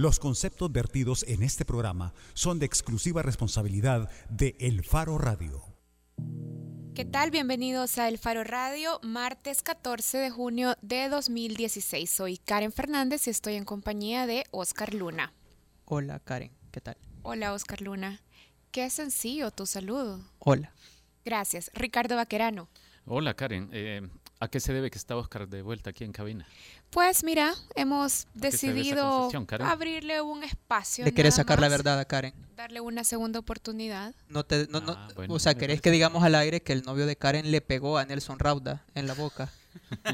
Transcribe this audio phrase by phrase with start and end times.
[0.00, 5.62] Los conceptos vertidos en este programa son de exclusiva responsabilidad de El Faro Radio.
[6.94, 7.30] ¿Qué tal?
[7.30, 12.08] Bienvenidos a El Faro Radio, martes 14 de junio de 2016.
[12.08, 15.34] Soy Karen Fernández y estoy en compañía de Oscar Luna.
[15.84, 16.96] Hola Karen, ¿qué tal?
[17.20, 18.22] Hola Oscar Luna.
[18.70, 20.18] Qué sencillo tu saludo.
[20.38, 20.72] Hola.
[21.26, 21.70] Gracias.
[21.74, 22.70] Ricardo Vaquerano.
[23.04, 24.08] Hola Karen, eh,
[24.40, 26.46] ¿a qué se debe que está Oscar de vuelta aquí en cabina?
[26.90, 29.30] Pues mira, hemos decidido
[29.60, 31.04] abrirle un espacio.
[31.04, 32.34] ¿Le querés sacar la más, verdad a Karen?
[32.56, 34.14] Darle una segunda oportunidad.
[34.28, 36.82] No te, no, no- Ah, bueno, o sea, ¿querés que digamos al aire que el
[36.82, 39.50] novio de Karen le pegó a Nelson Rauda en la boca?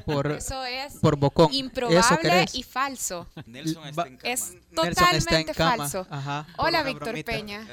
[0.05, 1.51] Por, Eso es por bocón.
[1.51, 2.55] ¿Eso improbable querés?
[2.55, 3.28] y falso.
[3.47, 4.33] Nelson está en cama.
[4.33, 5.77] Es está en totalmente cama.
[5.77, 6.06] falso.
[6.10, 7.33] Ajá, Hola Víctor bromita.
[7.33, 7.66] Peña.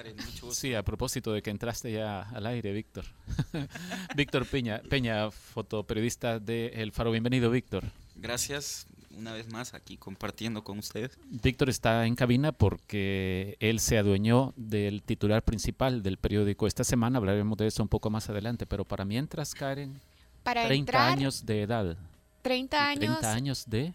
[0.51, 3.05] Sí, a propósito de que entraste ya al aire, Víctor.
[4.15, 7.11] Víctor Peña, Peña, fotoperiodista de El Faro.
[7.11, 7.83] Bienvenido, Víctor.
[8.15, 8.85] Gracias
[9.17, 11.17] una vez más aquí compartiendo con ustedes.
[11.29, 17.17] Víctor está en cabina porque él se adueñó del titular principal del periódico esta semana.
[17.17, 19.99] Hablaremos de eso un poco más adelante, pero para mientras, Karen,
[20.44, 21.97] Para 30 entrar, años de edad.
[22.41, 23.94] 30 y años, 30 años de...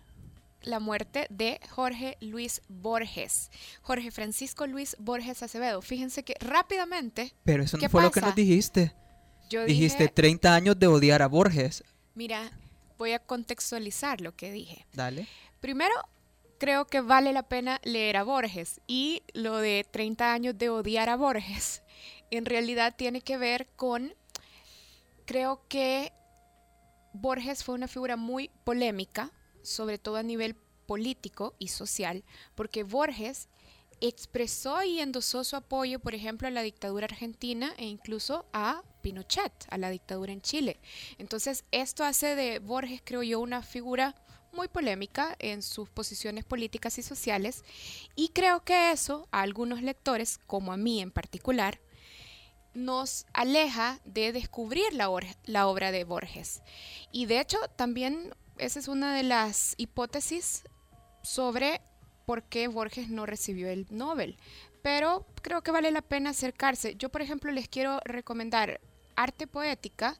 [0.62, 3.50] la muerte de Jorge Luis Borges.
[3.82, 5.82] Jorge Francisco Luis Borges Acevedo.
[5.82, 8.94] Fíjense que rápidamente Pero eso no ¿Qué fue lo que nos dijiste.
[9.50, 11.84] yo Dijiste dije, 30 años de odiar a Borges.
[12.14, 12.50] mira,
[12.96, 14.86] voy a contextualizar lo que dije.
[14.94, 15.26] Dale.
[15.60, 15.94] Primero,
[16.58, 21.08] creo que vale la pena leer a Borges y lo de 30 años de odiar
[21.08, 21.82] a Borges
[22.30, 24.12] en realidad tiene que ver con,
[25.24, 26.12] creo que
[27.12, 30.56] Borges fue una figura muy polémica, sobre todo a nivel
[30.86, 33.48] político y social, porque Borges
[34.00, 39.52] expresó y endosó su apoyo, por ejemplo, a la dictadura argentina e incluso a Pinochet,
[39.70, 40.78] a la dictadura en Chile.
[41.18, 44.14] Entonces, esto hace de Borges, creo yo, una figura
[44.52, 47.64] muy polémica en sus posiciones políticas y sociales
[48.16, 51.80] y creo que eso a algunos lectores, como a mí en particular,
[52.78, 56.62] nos aleja de descubrir la, obra de Borges.
[57.12, 60.64] Y de hecho, también esa es una de las hipótesis
[61.22, 61.80] sobre
[62.26, 64.36] por qué Borges no recibió el Nobel.
[64.82, 66.94] Pero creo que vale la pena acercarse.
[66.96, 68.80] Yo, por ejemplo, les quiero recomendar
[69.16, 70.16] Arte Poética,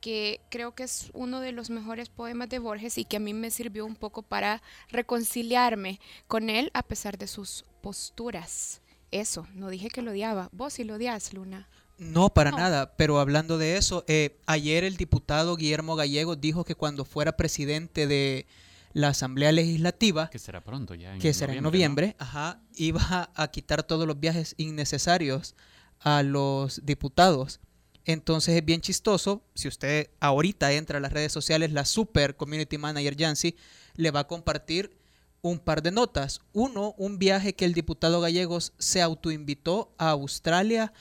[0.00, 3.34] que creo que es uno de los mejores poemas de Borges y que a mí
[3.34, 8.80] me sirvió un poco para reconciliarme con él a pesar de sus posturas.
[9.10, 10.48] Eso, no dije que lo odiaba.
[10.52, 11.68] Vos sí lo odias, Luna.
[11.98, 12.58] No, para No.
[12.58, 12.96] nada.
[12.96, 18.06] Pero hablando de eso, eh, ayer el diputado Guillermo Gallego dijo que cuando fuera presidente
[18.06, 18.46] de
[18.92, 21.12] la Asamblea Legislativa, Que será pronto ya.
[21.14, 25.54] En que será en noviembre, ajá, iba a quitar todos los viajes innecesarios
[26.00, 27.60] a los diputados.
[28.04, 32.78] Entonces es bien chistoso, si usted ahorita entra a las redes sociales, la super community
[32.78, 33.56] manager Yancy
[33.96, 34.96] le va a compartir
[35.42, 36.40] un par de notas.
[36.52, 40.92] Uno, un viaje que el diputado Gallegos se autoinvitó a Australia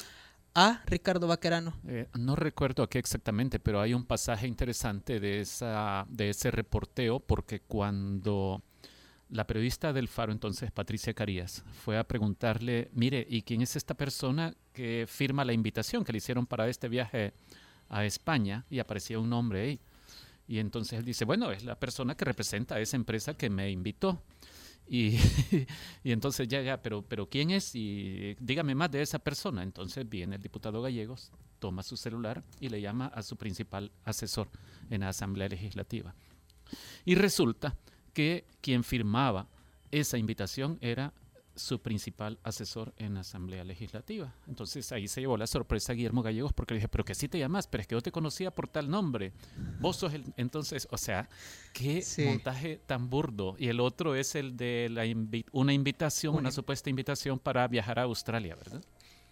[0.57, 1.75] a Ricardo Vaquerano.
[1.87, 7.19] Eh, no recuerdo qué exactamente, pero hay un pasaje interesante de, esa, de ese reporteo,
[7.19, 8.63] porque cuando
[9.29, 13.93] la periodista del Faro, entonces Patricia Carías, fue a preguntarle, mire, ¿y quién es esta
[13.93, 17.33] persona que firma la invitación que le hicieron para este viaje
[17.89, 18.65] a España?
[18.71, 19.79] Y aparecía un nombre ahí.
[20.47, 23.69] Y entonces él dice, bueno, es la persona que representa a esa empresa que me
[23.69, 24.23] invitó.
[24.89, 25.19] Y,
[26.05, 27.75] entonces ya, pero, pero ¿quién es?
[27.75, 29.63] Y dígame más de esa persona.
[29.63, 34.49] Entonces viene el diputado Gallegos, toma su celular y le llama a su principal asesor
[34.89, 36.15] en la Asamblea Legislativa.
[37.05, 37.75] Y resulta
[38.13, 39.47] que quien firmaba
[39.91, 41.13] esa invitación era
[41.57, 44.33] su principal asesor en la Asamblea Legislativa.
[44.47, 47.39] Entonces ahí se llevó la sorpresa Guillermo Gallegos porque le dije, pero que sí te
[47.39, 49.33] llamas, pero es que yo te conocía por tal nombre.
[49.79, 50.23] Vos sos el...
[50.37, 51.29] Entonces, o sea,
[51.73, 52.23] qué Sí.
[52.25, 53.55] montaje tan burdo.
[53.57, 57.67] Y el otro es el de la invi- una invitación, Una una supuesta invitación para
[57.67, 58.81] viajar a Australia, ¿verdad?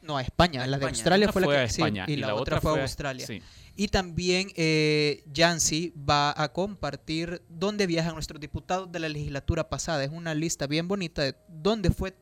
[0.05, 0.63] No, a España.
[0.63, 0.89] A La de España.
[0.91, 3.25] Australia fue la que a sí, España y, la, otra, fue a Australia.
[3.25, 3.41] sí.
[3.77, 10.03] Y también eh, Yancy va a compartir dónde viajan nuestros diputados de la legislatura pasada.
[10.03, 12.15] Es una lista bien bonita de dónde fue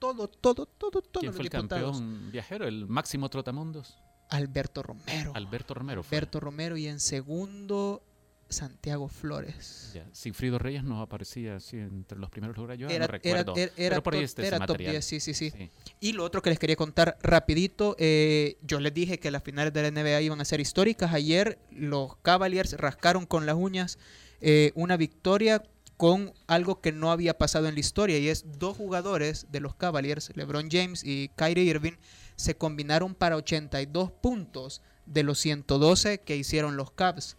[0.00, 1.98] todo, todo, todo, todos ¿Quién los fue el diputados.
[2.00, 2.66] campeón viajero?
[2.66, 3.96] El máximo trotamundos.
[4.30, 5.32] Alberto Romero.
[5.34, 6.18] Alberto Romero fue.
[6.18, 8.02] Alberto Romero y en segundo
[8.48, 9.90] Santiago Flores.
[9.94, 12.80] Ya, Sigfrido Reyes no aparecía así entre los primeros lugares.
[12.80, 13.54] Yo Era, no era, recuerdo.
[13.56, 14.92] era, era pero por ahí top- está ese era top material.
[14.92, 15.50] 10, sí, sí, sí.
[15.50, 15.70] Sí.
[16.00, 19.72] Y lo otro que les quería contar rapidito, eh, yo les dije que las finales
[19.72, 21.12] de la NBA iban a ser históricas.
[21.12, 23.98] Ayer los Cavaliers rascaron con las uñas
[24.40, 25.62] eh, una victoria
[25.96, 29.74] con algo que no había pasado en la historia y es dos jugadores de los
[29.74, 31.94] Cavaliers, LeBron James y Kyrie Irving,
[32.36, 37.36] se combinaron para 82 puntos de los 112 que hicieron los Cavs.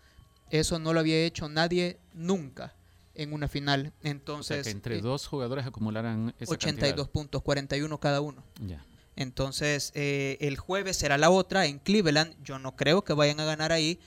[0.50, 2.76] Eso no lo había hecho nadie nunca
[3.14, 3.94] en una final.
[3.98, 8.44] O sea, Entonces, que entre eh, dos jugadores acumularan esa 82 puntos, 41 cada uno.
[8.56, 8.78] cantidad.
[8.80, 8.86] Ya.
[9.16, 12.36] Entonces, eh, el jueves será la otra en Cleveland.
[12.42, 14.00] Yo no creo que vayan a ganar ahí,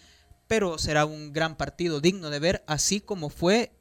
[0.48, 3.72] pero será un gran partido digno de ver, así como fue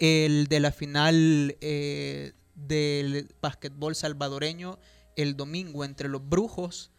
[0.00, 4.78] el de la final eh, del básquetbol salvadoreño
[5.16, 6.90] el domingo entre los Brujos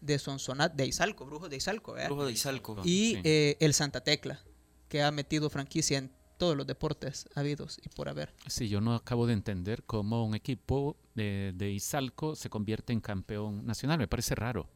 [0.00, 2.08] de Sonsonat, de Izalco, Brujos de Izalco, ¿verdad?
[2.08, 2.76] Brujo de Izalco.
[2.84, 3.20] y Sí.
[3.24, 4.40] eh, el Santa Tecla,
[4.88, 8.32] que ha metido franquicia en todos los deportes habidos y por haber.
[8.46, 13.00] Sí, yo no acabo de entender cómo un equipo de, de Izalco se convierte en
[13.00, 13.98] campeón nacional.
[13.98, 14.68] Me parece raro.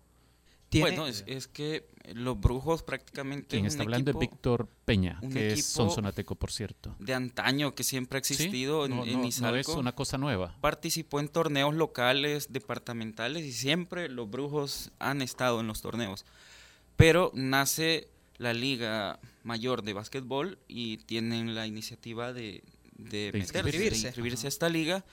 [0.71, 3.49] Tiene- Bueno, es, es que los brujos prácticamente.
[3.49, 6.95] Quien es está un hablando equipo es Víctor Peña, que es sonsonateco, por cierto.
[7.01, 9.59] De antaño que siempre ha Sí, existido en, no, en no- no Izalco.
[9.73, 10.57] es una cosa nueva.
[10.61, 16.25] Participó en torneos locales, departamentales y siempre los brujos han estado en los torneos.
[16.97, 18.09] Pero nace
[18.41, 22.65] la Liga Mayor de Básquetbol y tienen la iniciativa de,
[22.97, 24.01] de, meterse, inscribirse.
[24.01, 25.05] de inscribirse a esta liga.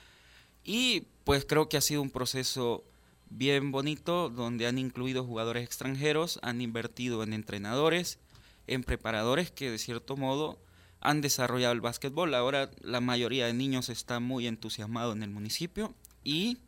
[0.64, 2.86] Y pues creo que ha sido un proceso
[3.30, 8.18] bien bonito donde han incluido jugadores extranjeros, han invertido en entrenadores,
[8.66, 10.58] en preparadores que de cierto modo
[11.02, 12.34] han desarrollado el básquetbol.
[12.34, 15.94] Ahora la mayoría de niños está muy entusiasmado en el municipio
[16.24, 16.60] y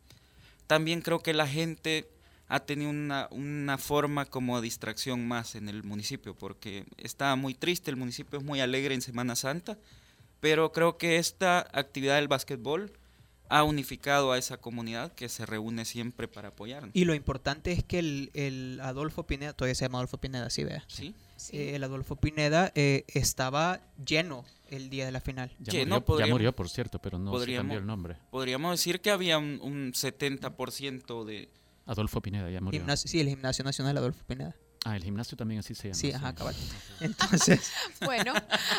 [0.66, 2.06] también creo que la gente
[2.50, 7.92] ha tenido una, una forma como distracción más en el municipio porque estaba muy triste,
[7.92, 9.78] el municipio es muy alegre en Semana Santa,
[10.40, 12.92] pero creo que esta actividad del básquetbol
[13.50, 16.90] ha unificado a esa comunidad que se reúne siempre para apoyarnos.
[16.92, 20.64] Y lo importante es que el, el Adolfo Pineda, todavía se llama Adolfo Pineda, sí,
[20.64, 20.84] vea.
[20.88, 21.14] ¿Sí?
[21.52, 25.52] Eh, el Adolfo Pineda eh, estaba lleno el día de la final.
[25.60, 28.16] Ya, murió, no ya murió, por cierto, pero no se cambió el nombre.
[28.30, 31.48] Podríamos decir que había un, un 70% de...
[31.90, 32.80] Adolfo Pineda ya murió.
[32.80, 34.54] Gimnasio- sí, el Gimnasio Nacional Adolfo Pineda.
[34.86, 35.94] Ah, el gimnasio también así se llama.
[35.94, 36.54] Sí, ajá, cabal.
[37.00, 37.70] Entonces,
[38.04, 38.32] Bueno,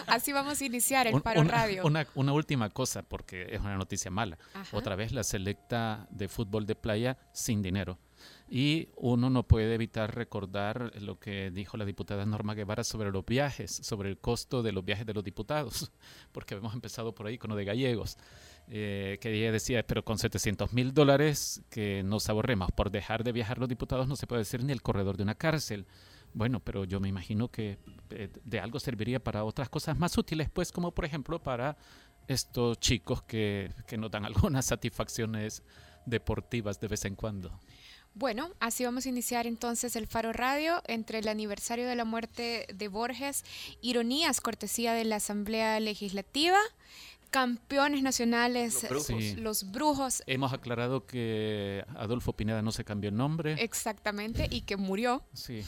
[0.08, 1.86] así vamos a iniciar el Paro una, Radio.
[1.86, 4.40] Una, una última cosa, porque es una noticia mala.
[4.56, 4.76] Ajá.
[4.76, 8.00] Otra vez la selecta de fútbol de playa sin dinero.
[8.50, 13.24] Y uno no puede evitar recordar lo que dijo la diputada Norma Guevara sobre los
[13.26, 15.92] viajes, sobre el costo de los viajes de los diputados,
[16.32, 18.18] porque hemos empezado por ahí con lo de gallegos,
[18.74, 23.58] eh, que decía, pero con 700 mil dólares que nos ahorremos por dejar de viajar
[23.58, 25.86] los diputados no se puede hacer ni el corredor de una cárcel.
[26.34, 27.80] Bueno, pero yo me imagino que
[28.12, 31.76] eh, de algo serviría para otras cosas más útiles, pues como por ejemplo para
[32.30, 35.64] estos chicos que, que nos dan algunas satisfacciones
[36.06, 37.52] deportivas de vez en cuando.
[38.14, 42.68] Bueno, así vamos a iniciar entonces el Faro Radio entre el aniversario de la muerte
[42.74, 43.46] de Borges,
[43.82, 46.58] ironías, cortesía de la Asamblea Legislativa,
[47.32, 49.08] campeones nacionales, Los brujos.
[49.08, 49.36] Sí.
[49.38, 53.54] los brujos, Hemos aclarado que Adolfo Pineda no se cambió el nombre.
[53.54, 55.24] exactamente, y que murió.
[55.34, 55.64] Sí.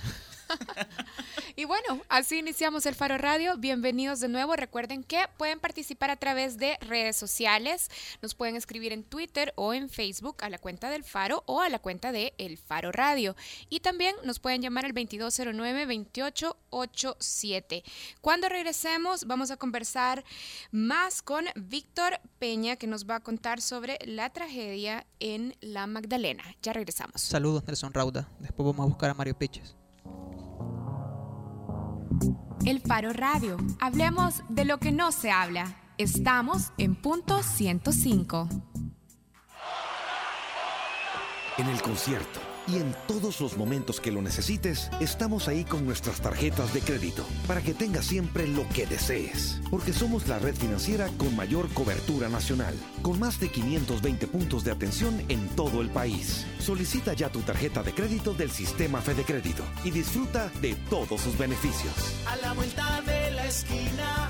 [1.56, 3.58] Y bueno, así iniciamos el Faro Radio.
[3.58, 4.56] Bienvenidos de nuevo.
[4.56, 7.92] Recuerden que pueden participar a través de redes sociales.
[8.24, 11.70] Nos pueden escribir en Twitter o en Facebook a la cuenta del Faro o a
[11.70, 13.36] la cuenta de El Faro Radio.
[13.70, 17.84] Y también nos pueden llamar al 2209-2887.
[18.22, 20.24] Cuando regresemos vamos a conversar
[20.72, 26.44] más con Víctor Peña que nos va a contar sobre la tragedia en La Magdalena.
[26.64, 27.22] Ya regresamos.
[27.22, 28.28] saludos Nelson Rauda.
[28.40, 29.76] Después vamos a buscar a Mario Piches.
[32.66, 33.58] El Faro Radio.
[33.80, 35.76] Hablemos de lo que no se habla.
[35.98, 38.48] Estamos en punto 105.
[41.58, 46.22] En el concierto y en todos los momentos que lo necesites, estamos ahí con nuestras
[46.22, 49.60] tarjetas de crédito para que tengas siempre lo que desees.
[49.70, 54.72] Porque somos la red financiera con mayor cobertura nacional, con más de 520 puntos de
[54.72, 56.46] atención en todo el país.
[56.60, 61.38] Solicita ya tu tarjeta de crédito del sistema Fede Crédito y disfruta de todos sus
[61.38, 61.94] beneficios.
[62.28, 64.30] A la vuelta de la esquina,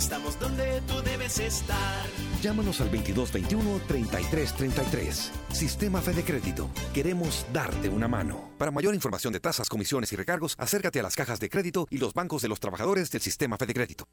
[0.00, 2.06] estamos donde tú debes estar.
[2.42, 5.30] Llámanos al 2221-3333.
[5.52, 6.70] Sistema Fede Crédito.
[6.94, 8.48] Queremos darte una mano.
[8.56, 11.98] Para mayor información de tasas, comisiones y recargos, acércate a las cajas de crédito y
[11.98, 14.08] los bancos de los trabajadores del Sistema Fede Crédito.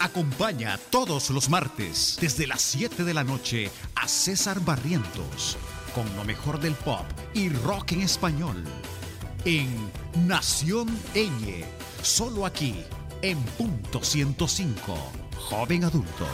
[0.00, 5.58] Acompaña todos los martes desde las 7 de la noche a César Barrientos
[5.94, 8.64] con lo mejor del pop y rock en español
[9.46, 9.68] en
[10.26, 11.64] Nación Eñe,
[12.02, 12.74] solo aquí
[13.22, 14.96] en punto 105,
[15.48, 16.26] joven adulto.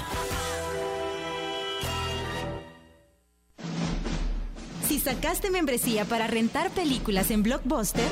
[4.86, 8.10] Si sacaste membresía para rentar películas en Blockbuster,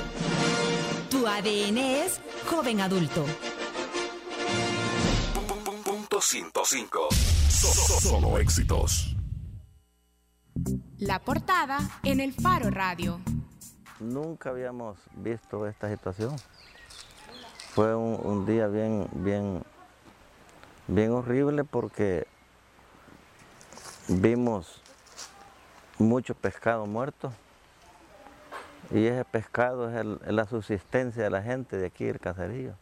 [1.11, 3.25] tu ADN es joven adulto.
[5.85, 7.09] Punto 105.
[7.49, 9.17] Solo éxitos.
[10.99, 13.21] La portada en el Faro Radio.
[14.01, 16.37] Nunca habíamos visto esta situación.
[17.75, 19.63] Fue un, un día bien, bien,
[20.93, 22.27] Bien horrible porque
[24.09, 24.83] vimos
[25.99, 27.33] mucho pescado muerto
[28.91, 32.75] y ese pescado es, el- la subsistencia de la gente de aquí del caserío.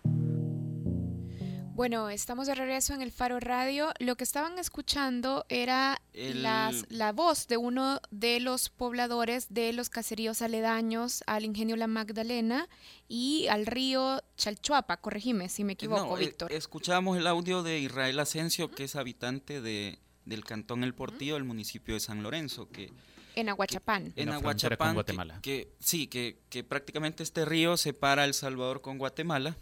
[1.79, 3.93] Bueno, estamos de regreso en el Faro Radio.
[4.01, 9.73] Lo que estaban escuchando era El- las- la voz de uno de los pobladores de
[9.73, 12.69] los caseríos aledaños al ingenio La Magdalena
[13.07, 14.97] y al río Chalchuapa.
[14.97, 16.53] Corregime si me equivoco, No, eh, Víctor.
[16.53, 21.45] escuchamos el audio de Israel Asensio, que es habitante de, del cantón El Portillo, del
[21.45, 22.91] municipio de San Lorenzo, que
[23.37, 24.13] en Aguachapán.
[24.17, 25.39] en con Aguachapán, que- Guatemala.
[25.43, 29.57] Que, sí, que, que prácticamente este río separa El Salvador con Guatemala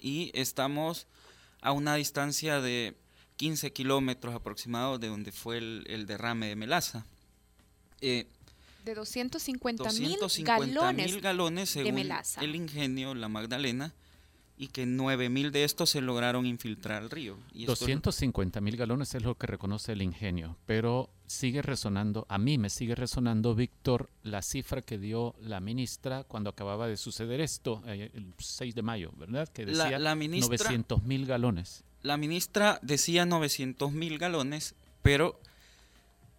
[0.00, 1.06] y estamos
[1.60, 2.96] a una distancia de
[3.36, 7.06] 15 kilómetros aproximados de donde fue el, el derrame de melaza.
[8.00, 8.26] Eh,
[8.84, 11.70] De 250 mil 250 galones.
[11.70, 12.40] según melaza.
[12.40, 13.92] el ingenio La Magdalena
[14.60, 17.36] y que 9 mil de estos se lograron infiltrar al río.
[17.54, 22.26] Y esto es- 250 mil galones es lo que reconoce el ingenio, pero sigue resonando,
[22.28, 26.96] a mí me sigue resonando, Víctor, la cifra que dio la ministra cuando acababa de
[26.96, 29.48] suceder esto, eh, el 6 de mayo, ¿verdad?
[29.48, 31.84] Que La- decía la ministra- 900 mil galones.
[32.02, 35.38] La ministra decía 900 mil galones, pero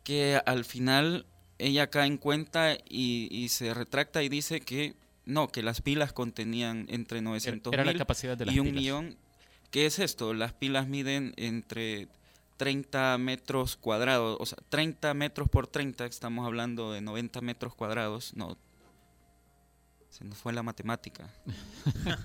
[0.03, 1.25] que al final
[1.57, 4.95] ella cae en cuenta y, y se retracta y dice que
[5.29, 8.65] no, que las pilas contenían entre 900 Era la mil capacidad de las y un
[8.67, 8.81] pilas.
[8.81, 9.17] millón.
[9.71, 10.33] ¿Qué es esto?
[10.33, 12.07] Las pilas miden entre
[12.57, 18.33] 30 metros cuadrados, o sea, 30 metros por 30, estamos hablando de 90 metros cuadrados,
[18.35, 18.57] no,
[20.09, 21.29] se nos fue la matemática.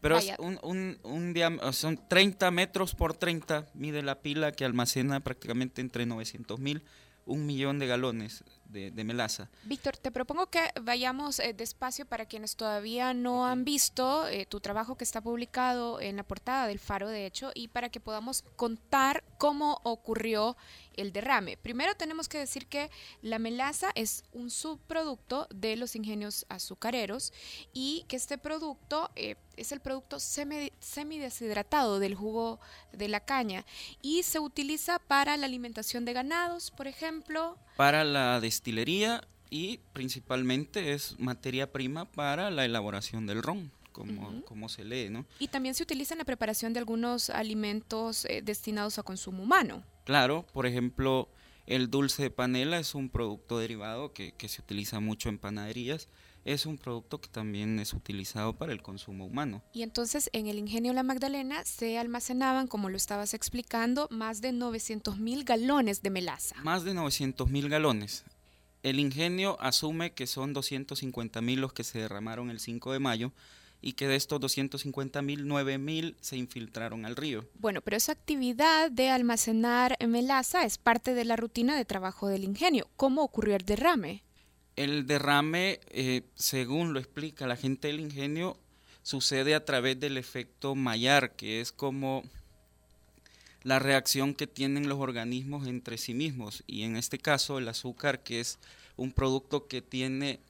[0.00, 4.64] Pero es un, un, un diam- son 30 metros por 30, mide la pila que
[4.64, 6.82] almacena prácticamente entre 900 mil,
[7.26, 9.48] un millón de galones de, de melaza.
[9.64, 14.60] Víctor, te propongo que vayamos eh, despacio para quienes todavía no han visto eh, tu
[14.60, 18.44] trabajo que está publicado en la portada del Faro, de hecho, y para que podamos
[18.56, 20.56] contar cómo ocurrió
[20.96, 21.56] el derrame.
[21.56, 22.90] Primero tenemos que decir que
[23.22, 27.32] la melaza es un subproducto de los ingenios azucareros
[27.72, 32.60] y que este producto eh, es el producto semi- semideshidratado del jugo
[32.92, 33.64] de la caña
[34.02, 40.92] y se utiliza para la alimentación de ganados, por ejemplo, Para la destilería y principalmente
[40.92, 44.44] es materia prima para la elaboración del ron, como, Ujú.
[44.44, 45.26] como se lee, ¿no?
[45.38, 49.82] Y también se utiliza en la preparación de algunos alimentos eh, destinados a consumo humano.
[50.04, 51.28] Claro, por ejemplo,
[51.66, 56.08] el dulce de panela es un producto derivado que, que se utiliza mucho en panaderías.
[56.44, 59.62] Es un producto que también es utilizado para el consumo humano.
[59.74, 64.52] Y entonces en el ingenio La Magdalena se almacenaban, como lo estabas explicando, más de
[64.52, 66.56] 900 mil galones de melaza.
[66.62, 68.24] Más de 900 mil galones.
[68.82, 73.32] El ingenio asume que son 250 mil los que se derramaron el 5 de mayo
[73.82, 77.48] y que de estos 250 mil, 9 mil se infiltraron al río.
[77.54, 82.44] Bueno, pero esa actividad de almacenar melaza es parte de la rutina de trabajo del
[82.44, 82.88] ingenio.
[82.96, 84.22] ¿Cómo ocurrió el derrame?
[84.76, 88.58] El derrame, eh, según lo explica la gente del ingenio,
[89.02, 92.22] sucede a través del efecto Maillard, que es como
[93.62, 96.64] la reacción que tienen los organismos entre sí mismos.
[96.66, 98.58] Y en este caso el azúcar, que es
[98.96, 100.40] un producto que tiene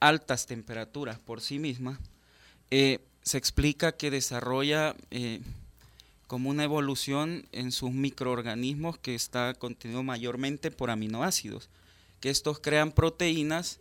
[0.00, 2.00] altas temperaturas por sí misma,
[2.74, 5.42] eh, se explica que desarrolla eh,
[6.26, 11.68] como una evolución en sus microorganismos que está contenido mayormente por aminoácidos
[12.22, 13.78] que estos crean proteínas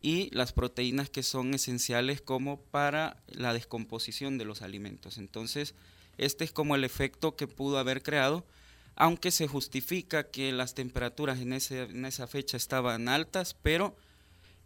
[0.00, 5.18] y las proteínas que son esenciales como para la descomposición de los alimentos.
[5.18, 5.74] Entonces,
[6.18, 8.44] este es como el efecto que pudo haber creado,
[8.94, 13.96] aunque se justifica que las temperaturas en, ese, en esa fecha estaban altas, pero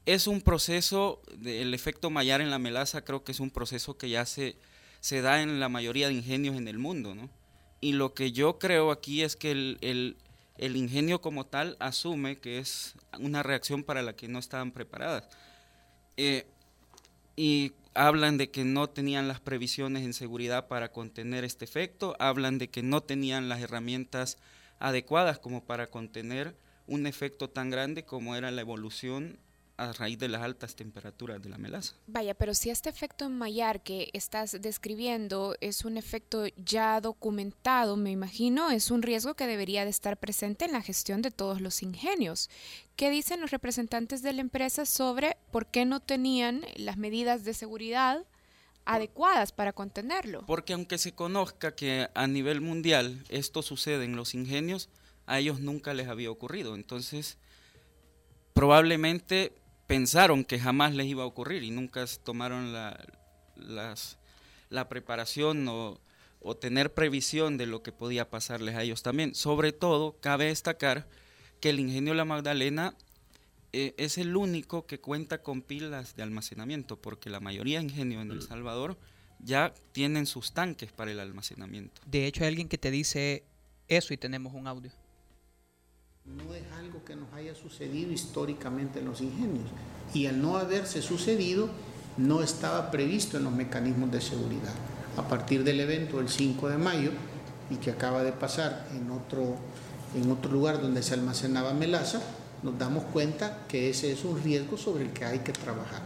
[0.06, 4.08] es un proceso, el efecto Maillard en la melaza creo que es un proceso que
[4.11, 4.56] ya se,
[5.00, 7.30] se da en la mayoría de ingenios en el mundo, ¿no?
[7.80, 10.16] Y lo que yo creo aquí es que el, el-
[10.56, 15.25] el ingenio como tal asume que es una reacción para la que no estaban preparadas.
[16.16, 16.46] Eh,
[17.37, 22.58] y hablan de que no tenían las previsiones en seguridad para contener este efecto, hablan
[22.58, 24.38] de que no tenían las herramientas
[24.78, 26.54] adecuadas como para contener
[26.87, 29.38] un efecto tan grande como era la evolución
[29.76, 31.95] a raíz de las altas temperaturas de la melaza.
[32.07, 37.97] Vaya, pero si este efecto en Maillard que estás describiendo es un efecto ya documentado,
[37.97, 41.61] me imagino, es un riesgo que debería de estar presente en la gestión de todos
[41.61, 42.50] los ingenios.
[42.97, 47.54] ¿Qué dicen los representantes de la empresa sobre por qué no tenían las medidas de
[47.54, 48.25] seguridad
[48.85, 50.45] adecuadas para contenerlo?
[50.47, 54.88] Porque aunque se conozca que a nivel mundial esto sucede en los ingenios,
[55.26, 56.75] a ellos nunca les había ocurrido.
[56.75, 57.38] Entonces,
[58.52, 59.52] probablemente
[59.87, 62.99] pensaron que jamás les iba a ocurrir y nunca tomaron la,
[63.57, 64.19] las-
[64.71, 66.00] la preparación o,
[66.41, 69.35] o tener previsión de lo que podía pasarles a ellos también.
[69.35, 71.07] Sobre todo, cabe destacar
[71.61, 72.95] que el ingenio La Magdalena
[73.73, 78.23] eh, es el único que cuenta con pilas de almacenamiento, porque la mayoría de ingenios
[78.23, 78.97] en El Salvador
[79.41, 82.00] ya tienen sus tanques para el almacenamiento.
[82.07, 83.45] De hecho, hay alguien que te dice
[83.88, 84.91] eso y tenemos un audio.
[86.25, 89.66] No es algo que nos haya sucedido históricamente en los ingenios
[90.14, 91.69] y al no haberse sucedido
[92.16, 94.75] no estaba previsto en los mecanismos de seguridad.
[95.16, 97.11] A partir del evento del 5 de mayo
[97.71, 99.57] y que acaba de pasar en otro
[100.14, 102.23] en otro lugar donde se almacenaba melaza,
[102.62, 106.02] nos damos cuenta que ese es un riesgo sobre el que hay que trabajar.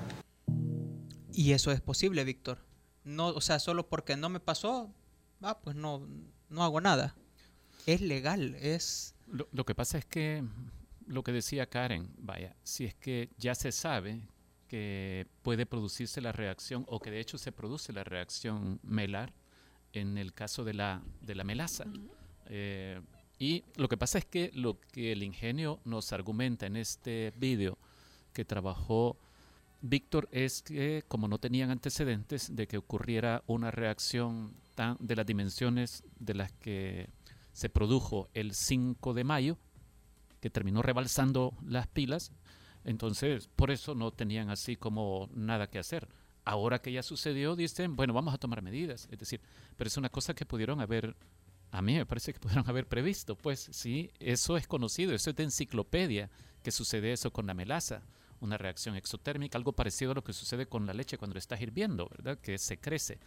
[1.33, 2.59] Y eso es posible, Víctor.
[3.05, 4.93] No, o sea, solo porque no me pasó,
[5.43, 6.09] ah, pues no,
[6.49, 7.15] no hago nada.
[7.87, 9.15] Es legal, es...
[9.31, 10.45] Lo, lo que pasa es que
[11.07, 14.21] lo que decía Karen, vaya, si es que ya se sabe
[14.69, 19.33] que puede producirse la reacción o que de hecho se produce la reacción melar
[19.93, 21.85] en el caso de la, de la melaza.
[22.47, 23.01] eh,
[23.41, 27.79] y lo que pasa es que lo que el ingenio nos argumenta en este vídeo
[28.33, 29.17] que trabajó
[29.81, 35.25] Víctor es que como no tenían antecedentes de que ocurriera una reacción tan de las
[35.25, 37.11] dimensiones de las que
[37.59, 39.59] se produjo el 5 de mayo,
[40.41, 42.31] que terminó rebalsando las pilas,
[42.85, 46.07] entonces por eso no tenían así como nada que hacer.
[46.45, 49.09] Ahora que ya sucedió, dicen, bueno, vamos a tomar medidas.
[49.11, 49.41] Es decir,
[49.77, 51.17] pero es una cosa que pudieron haber
[51.73, 55.37] a mí me parece que pudieron haber previsto, pues sí, eso es conocido, eso es
[55.37, 56.31] de enciclopedia,
[56.63, 58.03] que sucede eso con la melaza,
[58.39, 62.09] una reacción exotérmica, algo parecido a lo que sucede con la leche cuando está hirviendo,
[62.09, 62.39] ¿verdad?
[62.39, 63.19] Que se crece.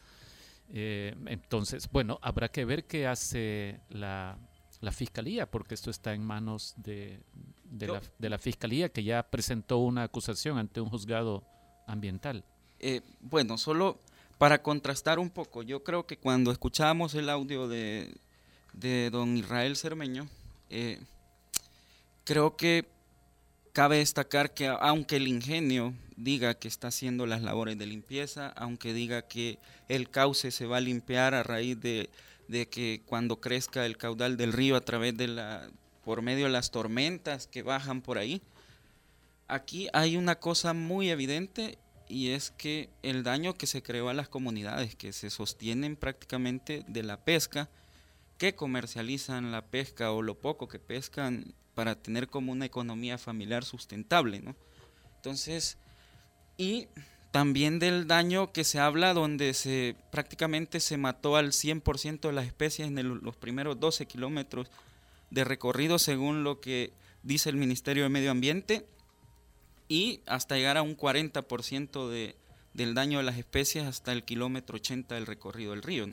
[0.69, 4.37] Eh, entonces, bueno, habrá que ver qué hace la,
[4.79, 7.19] la fiscalía, porque esto está en manos de,
[7.65, 11.43] de, la, de la fiscalía, que ya presentó una acusación ante un juzgado
[11.87, 12.43] ambiental.
[12.79, 13.99] Eh, bueno, solo
[14.37, 18.15] para contrastar un poco, yo creo que cuando escuchábamos el audio de,
[18.73, 20.27] de don Israel Cermeño,
[20.69, 20.99] eh,
[22.23, 22.87] creo que
[23.73, 28.93] cabe destacar que aunque el ingenio diga que está haciendo las labores de limpieza, aunque
[28.93, 32.09] diga que el cauce se va a limpiar a raíz de,
[32.69, 35.69] que cuando crezca el caudal del río a través de la,
[36.03, 38.41] por medio de las tormentas que bajan por ahí,
[39.47, 44.13] aquí hay una cosa muy evidente y es que el daño que se creó a
[44.13, 47.69] las comunidades que se sostienen prácticamente de la pesca,
[48.37, 53.65] que comercializan la pesca o lo poco que pescan para tener como una economía familiar
[53.65, 54.55] sustentable, ¿no?
[55.15, 55.79] Entonces,
[56.55, 56.87] y
[57.31, 62.45] también del daño que se habla donde se prácticamente se mató al 100% de las
[62.45, 64.67] especies en los primeros 12 kilómetros
[65.31, 68.85] de recorrido según lo que dice el Ministerio de Medio Ambiente
[69.87, 72.35] y hasta llegar a un 40% de,
[72.75, 76.07] del daño de las especies hasta el kilómetro 80 del recorrido del río.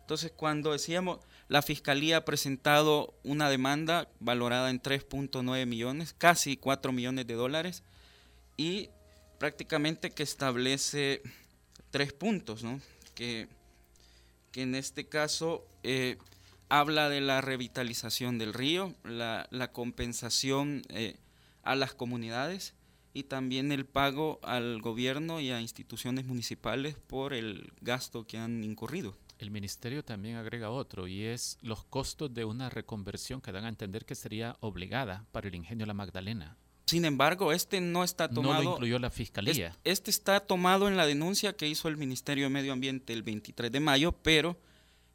[0.00, 6.92] Entonces, cuando decíamos, la Fiscalía ha presentado una demanda valorada en 3.9 millones, casi 4
[6.92, 7.82] millones de dólares,
[8.56, 8.90] y
[9.38, 11.22] prácticamente que establece
[11.90, 12.80] tres puntos, ¿no?
[13.14, 13.48] que,
[14.50, 16.16] que en este caso eh,
[16.68, 21.16] habla de la revitalización del río, la, compensación eh,
[21.62, 22.74] a las comunidades,
[23.14, 28.64] y también el pago al gobierno y a instituciones municipales por el gasto que han
[28.64, 29.16] incurrido.
[29.42, 33.68] El ministerio también agrega otro y es los costos de una reconversión que dan a
[33.68, 36.56] entender que sería obligada para el ingenio La Magdalena.
[36.86, 38.54] Sin embargo, este no está tomado.
[38.54, 39.50] No lo incluyó la fiscalía.
[39.50, 43.24] Este, este está tomado en la denuncia que hizo el Ministerio de Medio Ambiente el
[43.24, 44.56] 23 de mayo, pero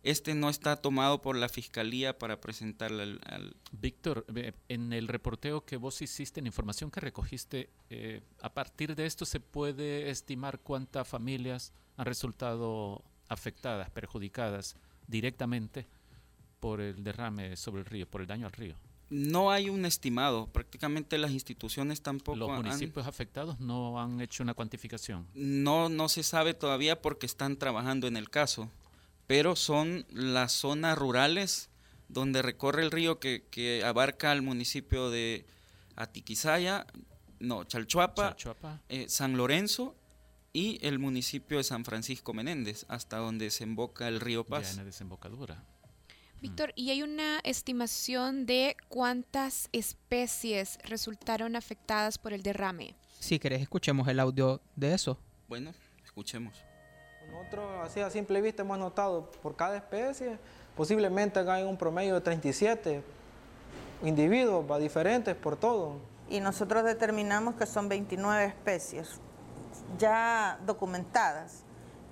[0.04, 3.56] este no está tomado por la fiscalía para presentarla al, al...
[3.72, 4.26] Víctor,
[4.68, 9.06] en el reporteo que vos hiciste, en la información que recogiste, eh, a partir de
[9.06, 14.76] esto se puede estimar cuántas familias han resultado afectadas, perjudicadas
[15.08, 15.88] directamente
[16.60, 18.76] por el derrame sobre el río, por el daño al río.
[19.10, 22.38] No hay un estimado, prácticamente las instituciones tampoco.
[22.38, 25.28] Los municipios han, afectados no han hecho una cuantificación.
[25.34, 28.70] No, no se sabe todavía porque están trabajando en el caso
[29.28, 31.70] pero son las zonas rurales
[32.08, 35.46] donde recorre el río que, que abarca al municipio de
[35.98, 36.88] Atiquizaya,
[37.40, 38.82] no, Chalchuapa, Chalchuapa.
[38.88, 39.96] Eh, San Lorenzo
[40.54, 44.64] y el municipio de San Francisco Menéndez, hasta donde desemboca el río Paz.
[44.64, 45.64] Ya en la desembocadura.
[46.42, 52.96] Víctor, ¿y hay una estimación de cuántas especies resultaron afectadas por el derrame?
[53.20, 55.18] Si querés, escuchemos el audio de eso.
[55.48, 55.74] Bueno,
[56.06, 56.64] escuchemos.
[57.32, 60.38] Nosotros, así a simple vista, hemos notado por cada especie,
[60.76, 63.02] posiblemente hay un promedio de 37
[64.04, 65.98] individuos va, diferentes por todo.
[66.30, 69.20] Y nosotros determinamos que son 29 especies
[69.98, 71.64] ya documentadas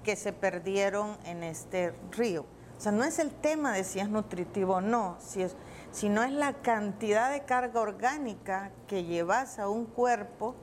[0.04, 2.46] que se perdieron en este río.
[2.78, 5.56] O sea, no es el tema de si es nutritivo o no, si es,
[5.92, 10.56] sino es la cantidad de carga orgánica que llevas a un cuerpo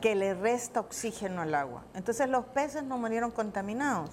[0.00, 1.84] que le resta oxígeno al agua.
[1.94, 4.10] Entonces los peces no murieron contaminados.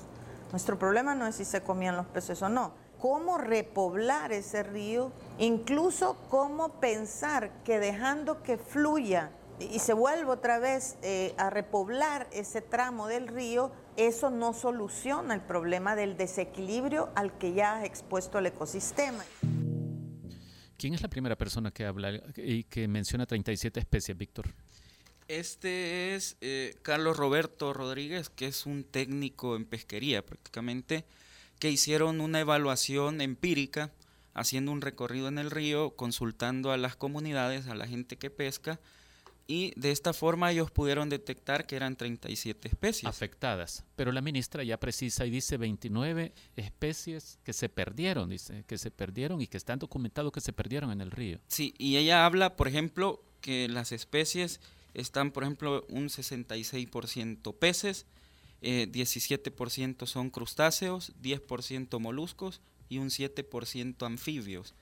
[0.52, 2.72] Nuestro problema no es si se comían los peces o no.
[3.00, 10.60] Cómo repoblar ese río, incluso cómo pensar que dejando que fluya y se vuelva otra
[10.60, 17.10] vez eh, a repoblar ese tramo del río, eso no soluciona el problema del desequilibrio
[17.16, 19.24] al que ya ha expuesto el ecosistema.
[20.78, 24.54] ¿Quién es la primera persona que habla y que menciona 37 especies, Víctor?
[25.28, 31.06] Este es eh, Carlos Roberto Rodríguez, que es un técnico en pesquería prácticamente,
[31.60, 33.92] que hicieron una evaluación empírica,
[34.34, 38.80] haciendo un recorrido en el río, consultando a las comunidades, a la gente que pesca,
[39.48, 43.06] y de esta forma ellos pudieron detectar que eran 37 especies.
[43.06, 43.84] Afectadas.
[43.96, 48.92] Pero la ministra ya precisa y dice 29 especies que se perdieron, dice, que se
[48.92, 51.40] perdieron y que están documentados que se perdieron en el río.
[51.48, 54.60] Sí, y ella habla, por ejemplo, que las especies
[54.94, 58.06] están, por ejemplo, un 66% peces,
[58.62, 64.74] 17% eh, son crustáceos, 10% moluscos y un 7% anfibios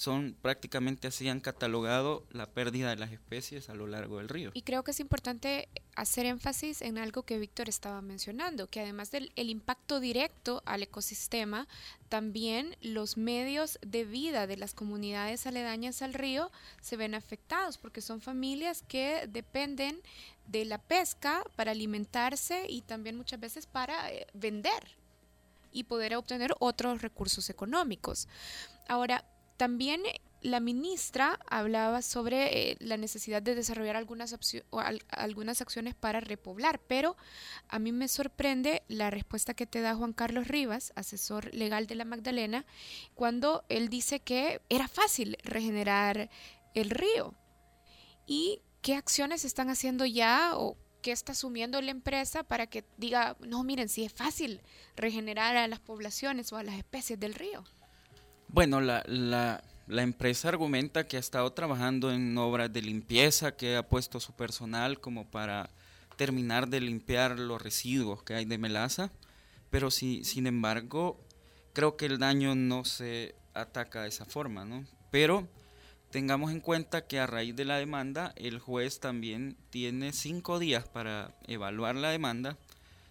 [0.00, 4.50] son prácticamente así han catalogado la pérdida de las especies a lo largo del río.
[4.54, 9.10] Y creo que es importante hacer énfasis en algo que Víctor estaba mencionando, que además
[9.10, 11.68] del impacto directo al ecosistema,
[12.08, 18.00] también los medios de vida de las comunidades aledañas al río se ven afectados, porque
[18.00, 20.00] son familias que dependen
[20.46, 24.96] de la pesca para alimentarse y también muchas veces para eh, vender
[25.72, 28.28] y poder obtener otros recursos económicos.
[28.88, 29.26] Ahora,
[29.60, 30.00] también
[30.40, 34.34] la ministra hablaba sobre eh, la necesidad de desarrollar algunas,
[35.10, 37.14] algunas acciones para repoblar, pero
[37.68, 41.94] a mí me sorprende la respuesta que te da Juan Carlos Rivas, asesor legal de
[41.94, 42.64] la Magdalena,
[43.14, 46.30] cuando él dice que era fácil regenerar
[46.72, 47.34] el río.
[48.26, 53.36] ¿Y qué acciones están haciendo ya o qué está asumiendo la empresa para que diga,
[53.40, 54.62] no, miren, si es fácil
[54.96, 57.62] regenerar a las poblaciones o a las especies del río?
[58.52, 63.88] Bueno, la, la, empresa argumenta que ha estado trabajando en obras de limpieza, que ha
[63.88, 65.70] puesto su personal como para
[66.16, 69.12] terminar de limpiar los residuos que hay de melaza,
[69.70, 71.20] pero si, sin embargo,
[71.74, 74.84] creo que el daño no se ataca de esa forma, ¿no?
[75.12, 75.46] Pero
[76.10, 80.88] tengamos en cuenta que a raíz de la demanda, el juez también tiene cinco días
[80.88, 82.58] para evaluar la demanda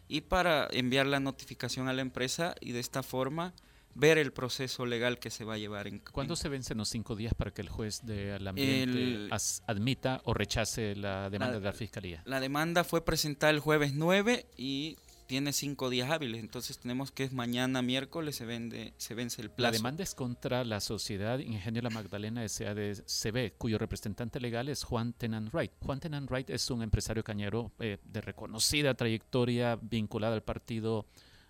[0.09, 3.53] y para enviar la notificación a la empresa y de esta forma
[3.95, 7.15] ver el proceso legal que se va a llevar en ¿Cuándo se vencen los cinco
[7.15, 9.29] días para que el juez del ambiente
[9.67, 12.21] admita o rechace la demanda de la fiscalía?
[12.25, 14.97] La demanda fue presentada el jueves 9 y
[15.29, 19.51] tiene cinco días hábiles, entonces tenemos que es mañana miércoles se vende se vence el
[19.51, 19.71] plazo.
[19.71, 25.13] La demanda es contra la sociedad Ingenio La Magdalena SADCB, cuyo representante legal es Juan
[25.13, 25.71] Tenan Wright.
[25.81, 31.05] Juan Tenan Wright es un empresario cañero eh, de reconocida trayectoria vinculada al partido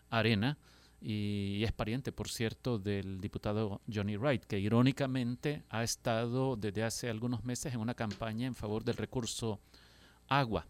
[0.10, 0.58] Arena
[1.01, 7.09] y es pariente, por cierto, del diputado Johnny Wright, que irónicamente ha estado desde hace
[7.09, 9.59] algunos meses en una campaña en favor del recurso
[10.27, 10.65] agua.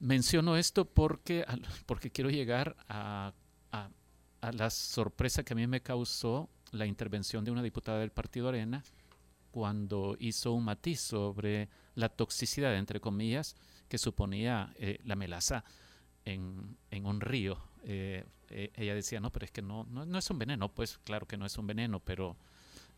[0.00, 1.44] Menciono esto porque,
[1.86, 3.32] porque quiero llegar a,
[3.72, 3.90] a,
[4.52, 8.82] la sorpresa que a mí me causó la intervención de una diputada del Partido Arena
[9.50, 13.54] cuando hizo un matiz sobre la toxicidad, entre comillas,
[13.88, 15.62] que suponía eh, la melaza
[16.24, 20.30] en, en un río eh, eh, ella decía, no, pero es que no, no, es
[20.30, 22.36] un veneno, pues claro que no es un veneno, pero,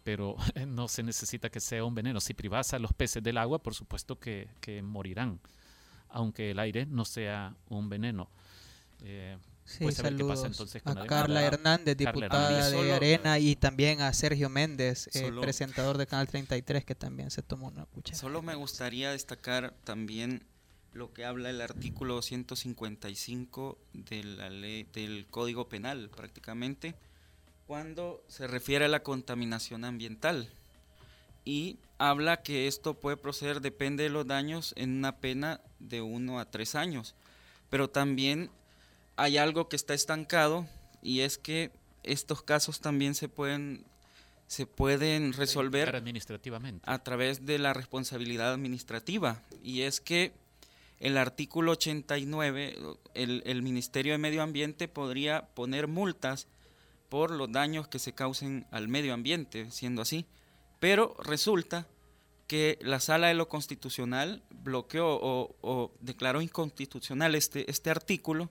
[0.02, 0.36] pero
[0.66, 2.20] no se necesita que sea un veneno.
[2.20, 4.48] Si privas a los peces del agua, por supuesto que,
[4.82, 5.40] morirán,
[6.08, 8.28] aunque el aire no sea un veneno.
[9.02, 9.36] Eh,
[9.78, 14.12] pues a qué pasa entonces con a Carla Hernández, diputada de Arena, y también a
[14.12, 15.08] Sergio Méndez,
[15.40, 18.18] presentador de Canal 33, que también se tomó una cuchara.
[18.18, 20.44] Solo me gustaría destacar también
[20.94, 26.94] lo que habla el artículo 155 de la ley, del Código Penal prácticamente,
[27.66, 30.48] cuando se refiere a la contaminación ambiental.
[31.44, 36.38] Y habla que esto puede proceder, depende de los daños, en una pena de uno
[36.38, 37.14] a tres años.
[37.70, 38.50] Pero también
[39.16, 40.66] hay algo que está estancado
[41.02, 41.72] y es que
[42.04, 43.84] estos casos también se pueden
[44.46, 50.34] se pueden resolver administrativamente a través de la responsabilidad administrativa y es que
[51.00, 52.76] el artículo 89,
[53.14, 56.46] el, el, Ministerio de Medio Ambiente podría poner multas
[57.08, 60.26] por los daños que se causen al medio ambiente, siendo así.
[60.80, 61.86] Pero resulta
[62.46, 68.50] que la Sala de lo Constitucional bloqueó o, declaró inconstitucional este, este artículo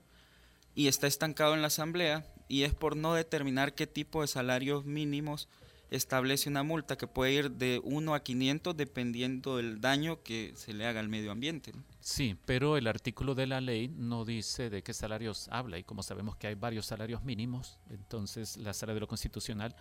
[0.74, 4.84] y está estancado en la Asamblea y es por no determinar qué tipo de salarios
[4.84, 5.48] mínimos
[5.90, 10.72] establece una multa que puede ir de 1 a 500 dependiendo del daño que se
[10.72, 11.72] le haga al medio ambiente.
[12.04, 16.02] Sí, pero el artículo de la ley no dice de qué salarios habla y como
[16.02, 19.74] sabemos que hay varios salarios mínimos, entonces la Sala de lo Constitucional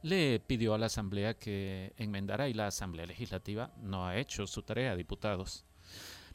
[0.00, 4.62] le pidió a la Asamblea que enmendara y la Asamblea Legislativa no ha hecho su
[4.62, 5.66] tarea, diputados.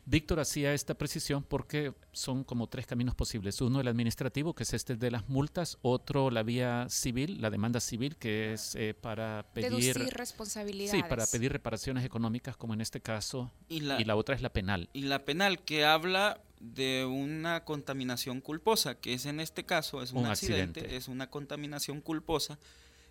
[0.06, 3.62] Víctor hacía esta precisión porque son como tres caminos posibles.
[3.62, 7.80] Uno el administrativo, que es este de las multas, otro la vía civil, la demanda
[7.80, 11.00] civil, que es eh, para pedir responsabilidades.
[11.00, 14.90] Sí, para pedir reparaciones económicas, como en este caso, y la, otra es la penal.
[14.94, 20.12] Y la penal que habla de una contaminación culposa, que es en este caso es
[20.14, 22.60] un, accidente, es una contaminación culposa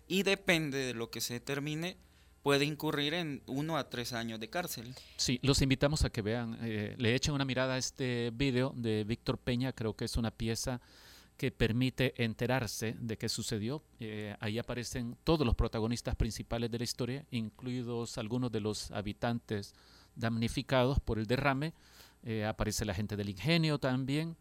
[0.07, 1.97] y depende de lo que se determine
[2.41, 4.93] puede incurrir en uno a tres años de cárcel.
[5.17, 9.03] Sí, los invitamos a que vean, eh, le echen una mirada a este video de
[9.03, 10.81] Víctor Peña, creo que es una pieza
[11.37, 13.83] que permite enterarse de qué sucedió.
[13.99, 19.73] Eh, ahí aparecen todos los protagonistas principales de la historia, incluidos algunos de los habitantes
[20.15, 21.73] damnificados por el derrame.
[22.23, 24.37] Eh, aparece la gente del ingenio también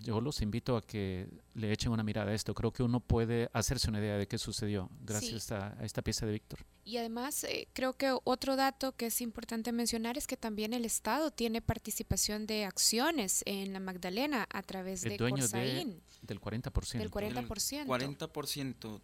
[0.00, 2.54] yo los invito a que le echen una mirada a esto.
[2.54, 6.32] Creo que uno puede hacerse una idea de qué sucedió gracias a, esta pieza de
[6.32, 6.60] Víctor.
[6.84, 10.84] Y además, eh, creo que otro dato que es importante mencionar es que también el
[10.84, 16.98] Estado tiene participación de acciones en la Magdalena a través de dueño del 40%.
[16.98, 17.86] Del 40%.
[17.86, 19.00] 40%.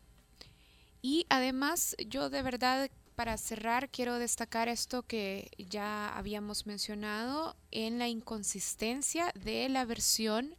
[1.03, 7.98] Y además, yo de verdad para cerrar, quiero destacar esto que ya habíamos mencionado en
[7.98, 10.57] la inconsistencia de la versión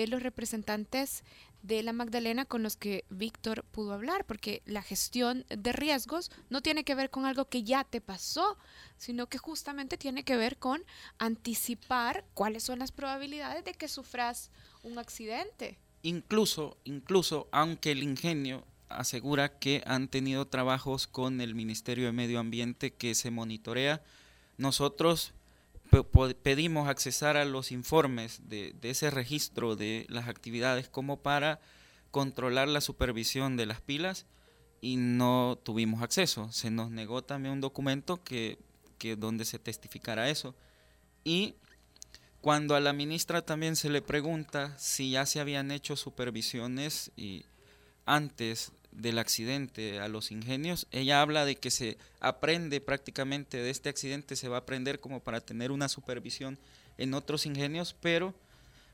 [0.00, 1.24] de los representantes
[1.62, 6.60] de la Magdalena con los que Víctor pudo hablar, porque la gestión de riesgos no
[6.60, 8.58] tiene que ver con algo que ya te pasó,
[8.98, 10.84] sino que justamente tiene que ver con
[11.18, 14.50] anticipar cuáles son las probabilidades de que sufras
[14.82, 15.78] un accidente.
[16.02, 22.38] Incluso, incluso, aunque el ingenio asegura que han tenido trabajos con el Ministerio de Medio
[22.38, 24.02] Ambiente que se monitorea,
[24.58, 25.32] nosotros
[26.04, 31.60] pedimos accesar a los informes de, ese registro de las actividades como para
[32.10, 34.26] controlar la supervisión de las pilas
[34.80, 36.50] y no tuvimos acceso.
[36.52, 38.58] Se nos negó también un documento que,
[38.98, 40.54] que donde se testificara eso.
[41.24, 41.56] Y
[42.40, 47.44] cuando a la ministra también se le pregunta si ya se habían hecho supervisiones y
[48.04, 53.88] antes del accidente a los ingenios, ella habla de que se aprende prácticamente de este
[53.88, 56.58] accidente, se va a aprender como para tener una supervisión
[56.96, 58.34] en otros ingenios, pero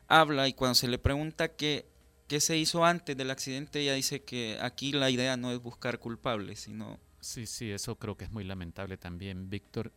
[0.09, 1.87] habla y cuando se le pregunta qué,
[2.27, 5.99] qué se hizo antes del accidente, ella dice que aquí la idea no es buscar
[5.99, 6.99] culpables, sino...
[7.21, 9.93] Sí, sí, eso creo que es muy lamentable también, Víctor,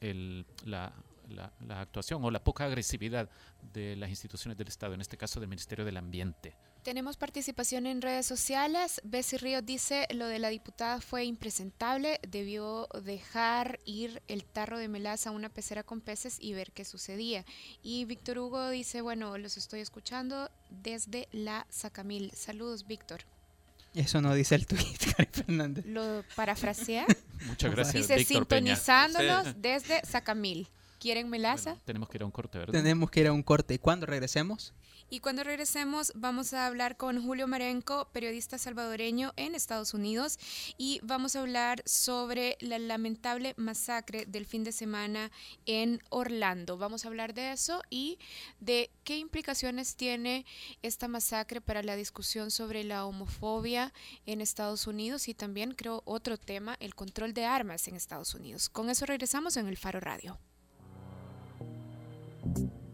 [0.66, 0.94] la,
[1.28, 3.28] la, la actuación o la poca agresividad
[3.74, 6.56] de las instituciones del Estado, en este caso del Ministerio del Ambiente.
[6.86, 9.02] Tenemos participación en redes sociales.
[9.04, 14.88] Bessie Río dice, lo de la diputada fue impresentable, debió dejar ir el tarro de
[14.88, 17.44] melaza a una pecera con peces y ver qué sucedía.
[17.82, 22.32] Y Víctor Hugo dice, bueno, los estoy escuchando desde la Sacamil.
[22.36, 23.22] Saludos, Víctor.
[23.96, 24.86] Eso no dice el tuit,
[25.18, 25.88] Cari Fernández.
[25.88, 27.08] Lo parafrasea.
[27.48, 28.10] Muchas gracias.
[28.10, 30.70] Dice sintonizándonos desde Sacamil.
[31.00, 31.78] ¿Quieren melaza?
[31.84, 32.74] tenemos que ir a un corte, ¿verdad?
[32.74, 33.74] Tenemos que ir a un corte.
[33.74, 34.74] ¿Y cuándo regresemos?
[35.10, 40.40] Y cuando regresemos vamos a hablar con Julio Marenco, periodista salvadoreño en Estados Unidos,
[40.78, 45.32] y vamos a hablar sobre la lamentable masacre del fin de semana
[45.66, 46.78] en Orlando.
[46.78, 48.18] Vamos a hablar de eso y
[48.60, 50.46] de qué implicaciones tiene
[50.82, 53.94] esta masacre para la discusión sobre la homofobia
[54.26, 58.70] en Estados Unidos y también creo otro tema, el control de armas en Estados Unidos.
[58.70, 60.40] Con eso regresamos en el Faro Radio.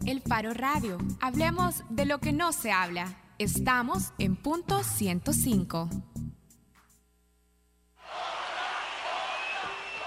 [0.05, 0.97] El Faro Radio.
[1.21, 3.15] Hablemos de lo que no se habla.
[3.37, 5.89] Estamos en punto 105.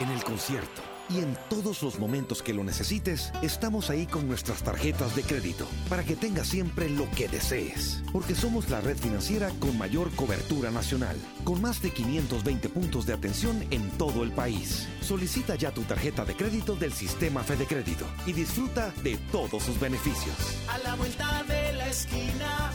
[0.00, 4.62] En el concierto y en todos los momentos que lo necesites, estamos ahí con nuestras
[4.62, 8.02] tarjetas de crédito para que tengas siempre lo que desees.
[8.12, 13.12] Porque somos la red financiera con mayor cobertura nacional, con más de 520 puntos de
[13.12, 14.88] atención en todo el país.
[15.00, 19.78] Solicita ya tu tarjeta de crédito del sistema Fede Crédito y disfruta de todos sus
[19.78, 20.34] beneficios.
[20.68, 22.72] A la vuelta de la esquina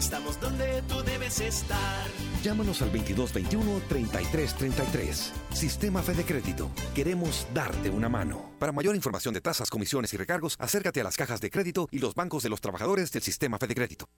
[0.00, 2.06] Estamos donde tú debes estar.
[2.42, 5.30] Llámanos al 2221-3333.
[5.52, 6.70] Sistema Fede Crédito.
[6.94, 8.52] Queremos darte una mano.
[8.58, 11.98] Para mayor información de tasas, comisiones y recargos, acércate a las cajas de crédito y
[11.98, 14.08] los bancos de los trabajadores del Sistema Fede Crédito.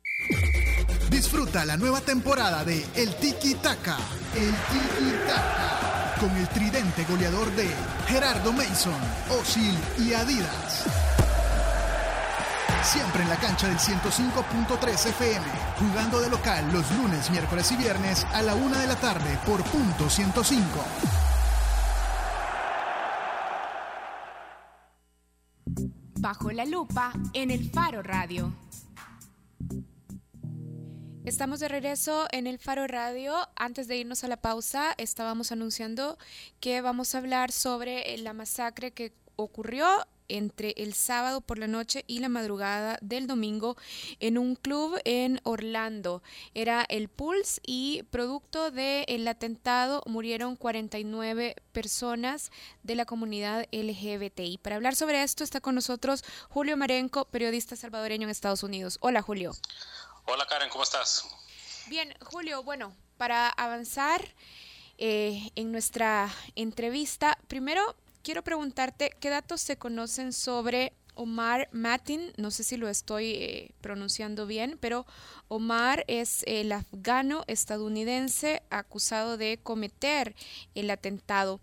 [1.10, 3.98] Disfruta la nueva temporada de El Tiki Taka.
[4.36, 6.14] El Tiki Taka.
[6.20, 7.66] Con el tridente goleador de
[8.06, 8.94] Gerardo Mason,
[9.30, 11.01] Osil y Adidas.
[12.82, 15.46] Siempre en la cancha del 105.3 FM.
[15.78, 19.62] Jugando de local los lunes, miércoles y viernes a la una de la tarde por
[19.62, 20.66] punto 105.
[26.18, 28.52] Bajo la lupa en el Faro Radio.
[31.24, 33.34] Estamos de regreso en el Faro Radio.
[33.54, 36.18] Antes de irnos a la pausa, estábamos anunciando
[36.58, 39.86] que vamos a hablar sobre la masacre que ocurrió
[40.32, 43.76] entre el sábado por la noche y la madrugada del domingo
[44.18, 46.22] en un club en Orlando.
[46.54, 52.50] Era el Pulse y producto del atentado murieron 49 personas
[52.82, 54.58] de la comunidad LGBTI.
[54.58, 58.98] Para hablar sobre esto está con nosotros Julio Marenco, periodista salvadoreño en Estados Unidos.
[59.00, 59.52] Hola Julio.
[60.24, 61.26] Hola Karen, ¿cómo estás?
[61.88, 64.34] Bien, Julio, bueno, para avanzar
[64.98, 72.50] eh, en nuestra entrevista, primero quiero preguntarte qué datos se conocen sobre Omar Matin, no
[72.50, 75.04] sé si lo estoy eh, pronunciando bien, pero
[75.48, 80.34] Omar es el afgano estadounidense acusado de cometer
[80.74, 81.60] el atentado.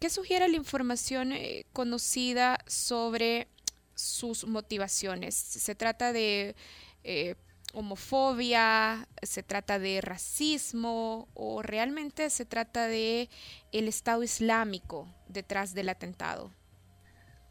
[0.00, 3.48] ¿Qué sugiere la información eh, conocida sobre
[3.94, 5.34] sus motivaciones?
[5.34, 6.56] ¿Se trata de
[7.04, 7.34] eh,
[7.76, 13.28] homofobia, se trata de racismo o realmente se trata de
[13.70, 16.50] el Estado Islámico detrás del atentado?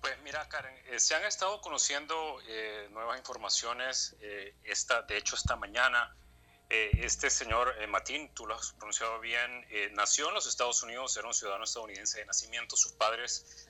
[0.01, 4.15] Pues mira, Karen, eh, se han estado conociendo eh, nuevas informaciones.
[4.19, 6.15] Eh, esta, de hecho, esta mañana,
[6.67, 11.33] este señor Matín, tú lo has pronunciado bien, nació en los Estados Unidos, era un
[11.35, 12.75] ciudadano estadounidense de nacimiento.
[12.75, 13.69] Sus padres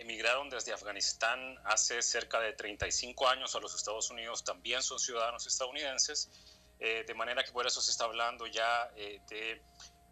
[0.00, 5.46] emigraron desde Afganistán hace cerca de 35 años a los Estados Unidos, también son ciudadanos
[5.46, 6.30] estadounidenses,
[6.78, 9.62] de manera que por eso se está hablando ya de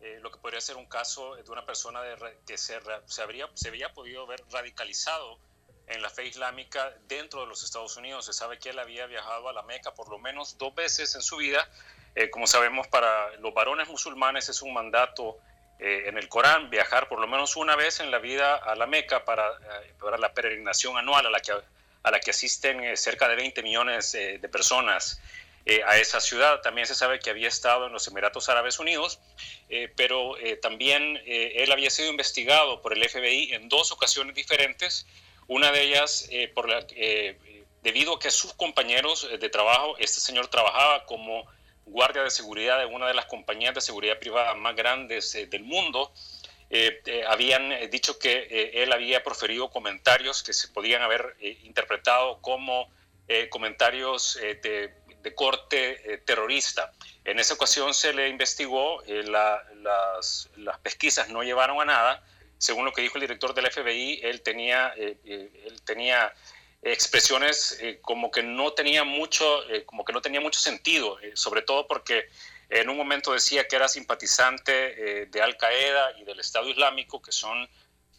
[0.03, 3.49] eh, lo que podría ser un caso de una persona de, que se, se, habría,
[3.55, 5.39] se había podido ver radicalizado
[5.87, 8.27] en la fe islámica dentro de los Estados Unidos.
[8.27, 11.23] Se sabe que él había viajado a la Meca por lo menos dos veces en
[11.23, 11.71] su vida.
[12.17, 15.39] Eh, como sabemos, para los varones musulmanes es un mandato
[15.83, 18.87] eh, en el Corán viajar por lo menos una vez en la vida a la
[18.87, 19.51] Meca para,
[20.01, 24.13] para la peregrinación anual a la que, a la que asisten cerca de 20 millones
[24.13, 25.21] de personas.
[25.65, 26.61] Eh, a esa ciudad.
[26.61, 29.21] También se sabe que había estado en los Emiratos Árabes Unidos,
[29.69, 35.07] eh, pero eh, también él había sido investigado por el FBI en dos ocasiones diferentes.
[35.47, 36.85] Una de ellas por la,
[37.83, 41.47] debido a que sus compañeros de trabajo, este señor trabajaba como
[41.93, 46.13] guardia de seguridad de una de las compañías de seguridad privada más grandes del mundo.
[47.29, 52.89] habían dicho que él había proferido comentarios que se podían haber interpretado como
[53.51, 54.39] comentarios
[55.23, 56.93] de corte eh, terrorista.
[57.25, 60.49] En esa ocasión se le investigó, eh, las,
[60.83, 62.25] pesquisas no llevaron a nada.
[62.59, 66.33] Según lo que dijo el director del FBI, él tenía, eh, él tenía
[66.83, 69.45] expresiones como que no tenía mucho,
[69.87, 72.29] como que no tenía mucho sentido, sobre todo porque
[72.69, 77.31] en un momento decía que era simpatizante de Al Qaeda y del Estado Islámico, que
[77.31, 77.69] son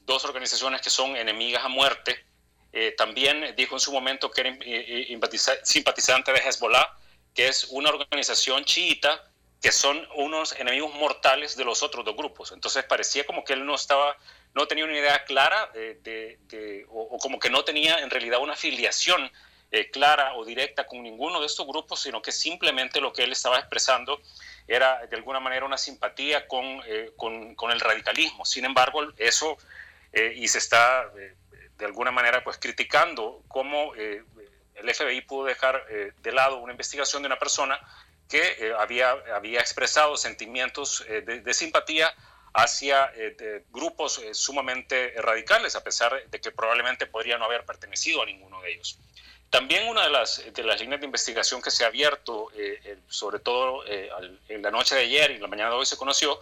[0.05, 2.25] dos organizaciones que son enemigas a muerte.
[2.71, 6.97] Eh, también dijo en su momento que era eh, eh, simpatizante de Hezbollah,
[7.33, 9.29] que es una organización chiita
[9.61, 12.51] que son unos enemigos mortales de los otros dos grupos.
[12.51, 14.17] Entonces parecía como que él no estaba,
[14.53, 19.31] no tenía una idea clara de, o, como que no tenía en realidad una afiliación
[19.91, 23.57] clara o directa con ninguno de estos grupos, sino que simplemente lo que él estaba
[23.57, 24.21] expresando
[24.67, 26.81] era de alguna manera una simpatía con,
[27.17, 28.45] con, con el radicalismo.
[28.45, 29.57] Sin embargo, eso,
[30.13, 31.11] y se está
[31.77, 34.23] de alguna manera pues criticando cómo eh,
[34.75, 37.79] el FBI pudo dejar eh, de lado una investigación de una persona
[38.29, 42.13] que eh, había, había expresado sentimientos de, simpatía
[42.53, 43.11] hacia
[43.71, 48.73] grupos sumamente radicales, a pesar de que probablemente podría no haber pertenecido a ninguno de
[48.73, 48.99] ellos.
[49.49, 52.49] También una de las, de las líneas de investigación que se ha abierto,
[53.07, 56.39] sobre todo en la noche de ayer y en la mañana de hoy se conoció,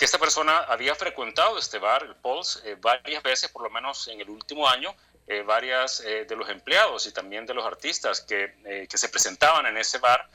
[0.00, 4.08] que esta persona había frecuentado este bar, el Pulse, eh, varias veces, por lo menos
[4.08, 4.94] en el último año,
[5.26, 9.66] eh, varias eh, de los empleados y también de los artistas que, que, se presentaban
[9.66, 10.26] en ese bar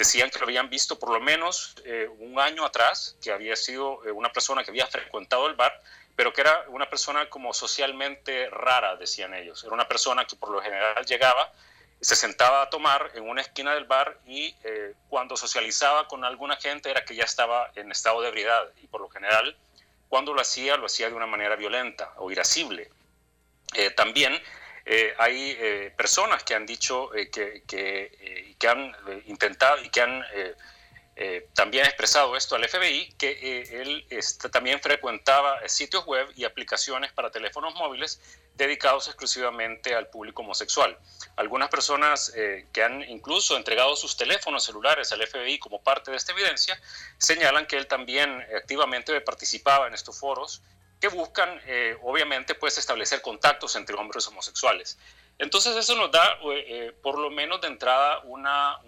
[0.00, 1.74] decían que lo habían visto por lo menos
[2.18, 5.78] un año atrás, que había sido una persona que había frecuentado el bar,
[6.16, 9.62] pero que era una persona como socialmente rara, decían ellos.
[9.62, 11.52] Era una persona que por lo general llegaba
[12.00, 16.56] se sentaba a tomar en una esquina del bar y eh, cuando socializaba con alguna
[16.56, 19.56] gente era que ya estaba en estado de ebriedad y por lo general
[20.08, 22.90] cuando lo hacía lo hacía de una manera violenta o irascible.
[23.74, 24.32] Eh, también
[24.84, 28.94] eh, hay personas que han dicho que, que, que, han
[29.26, 30.24] intentado y que han
[31.52, 34.06] también expresado esto al FBI, que él
[34.50, 38.20] también frecuentaba sitios web y aplicaciones para teléfonos móviles
[38.60, 40.96] dedicados exclusivamente al público homosexual.
[41.36, 46.16] Algunas personas eh, que han incluso entregado sus teléfonos celulares al FBI como parte de
[46.16, 46.80] esta evidencia
[47.18, 50.62] señalan que él también activamente participaba en estos foros
[51.00, 54.98] que buscan, eh, obviamente, pues establecer contactos entre hombres homosexuales.
[55.38, 58.78] Entonces eso nos da, eh, por lo menos de entrada, una,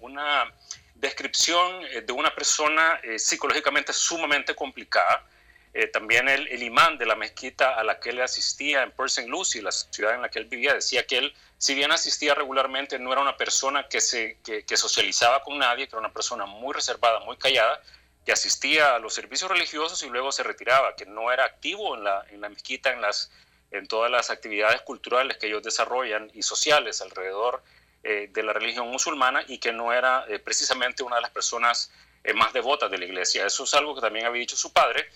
[0.00, 0.52] una
[0.94, 5.26] descripción de una persona psicológicamente sumamente complicada,
[5.74, 9.62] eh, también el, imán de la mezquita a la que él asistía en Persian Lucy,
[9.62, 13.10] la ciudad en la que él vivía, decía que él, si bien asistía regularmente, no
[13.10, 17.20] era una persona que, se, que, socializaba con nadie, que era una persona muy reservada,
[17.20, 17.80] muy callada,
[18.24, 22.04] que asistía a los servicios religiosos y luego se retiraba, que no era activo en
[22.04, 23.30] la, en la mezquita, en, las,
[23.70, 27.62] en todas las actividades culturales que ellos desarrollan y sociales alrededor
[28.04, 31.90] eh, de la religión musulmana y que no era eh, precisamente una de las personas
[32.36, 33.44] más devotas de la iglesia.
[33.44, 35.08] Eso es algo que también había dicho su padre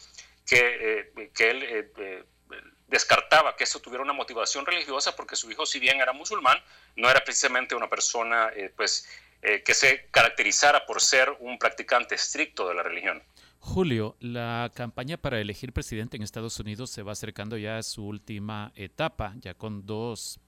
[0.46, 2.24] que, eh, que él eh, eh,
[2.86, 6.62] descartaba que eso tuviera una motivación religiosa porque su hijo, si bien era musulmán,
[6.94, 9.08] no era precisamente una persona pues,
[9.40, 13.22] que se caracterizara por ser un practicante estricto de la religión.
[13.58, 18.04] Julio, la campaña para elegir presidente en Estados Unidos se va acercando ya a su
[18.04, 20.40] última etapa, ya con dos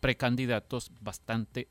[0.00, 1.68] precandidatos bastante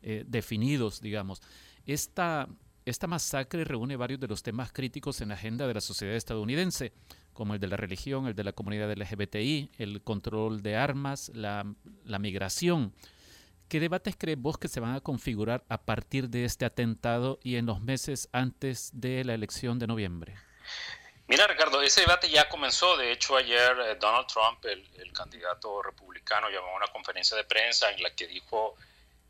[0.00, 1.42] definidos, digamos.
[1.86, 2.46] Esta,
[2.84, 6.92] esta masacre reúne varios de los temas críticos en la agenda de la sociedad estadounidense,
[7.38, 11.64] como el de la religión, el de la comunidad LGBTI, el control de armas, la,
[12.18, 12.92] migración.
[13.68, 17.56] ¿Qué debates crees vos que se van a configurar a partir de este atentado y
[17.56, 20.34] en los meses antes de la elección de noviembre?
[21.26, 22.96] Mira, Ricardo, ese debate ya comenzó.
[22.96, 27.90] De hecho, ayer eh, Donald Trump, el, candidato republicano, llamó a una conferencia de prensa
[27.90, 28.76] en la que dijo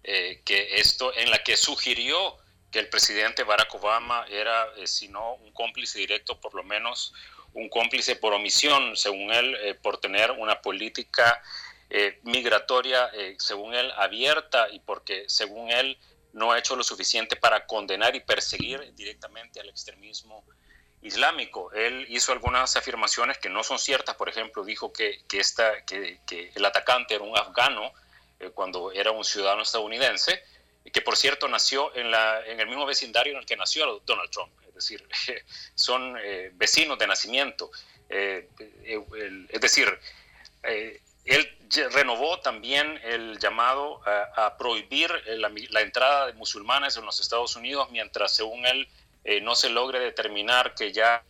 [0.04, 2.36] eh, que esto, en la que sugirió
[2.70, 7.14] que el presidente Barack Obama era, eh, si no un cómplice directo, por lo menos
[7.54, 11.42] un cómplice por omisión, según él, eh, por tener una política
[11.90, 15.98] eh, migratoria, según él, abierta y porque, según él,
[16.32, 20.44] no ha hecho lo suficiente para condenar y perseguir directamente al extremismo
[21.00, 21.72] islámico.
[21.72, 26.20] Él hizo algunas afirmaciones que no son ciertas, por ejemplo, dijo que, que, esta, que,
[26.26, 27.92] que el atacante era un afgano
[28.54, 30.42] cuando era un ciudadano estadounidense,
[30.92, 34.30] que por cierto nació en, la, en el mismo vecindario en el que nació Donald
[34.30, 35.06] Trump, es decir,
[35.74, 37.70] son eh, vecinos de nacimiento.
[38.08, 39.98] Eh, eh, es decir,
[41.28, 41.58] él
[41.92, 48.32] renovó también el llamado a, prohibir la, entrada de musulmanes en los Estados Unidos mientras,
[48.34, 48.88] según él,
[49.42, 51.22] no se logre determinar que ya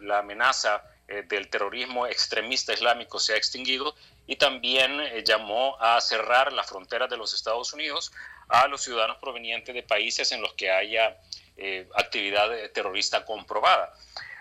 [0.00, 0.82] la amenaza
[1.28, 3.94] del terrorismo extremista islámico se ha extinguido
[4.26, 8.10] y también llamó a cerrar las fronteras de los Estados Unidos
[8.48, 11.18] a los ciudadanos provenientes de países en los que haya
[11.56, 13.92] eh, actividad terrorista comprobada.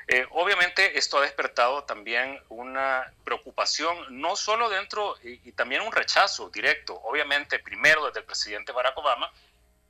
[0.07, 6.49] Eh, obviamente esto ha despertado también una preocupación, no solo dentro y, también un rechazo
[6.49, 9.31] directo, obviamente primero desde el presidente Barack Obama,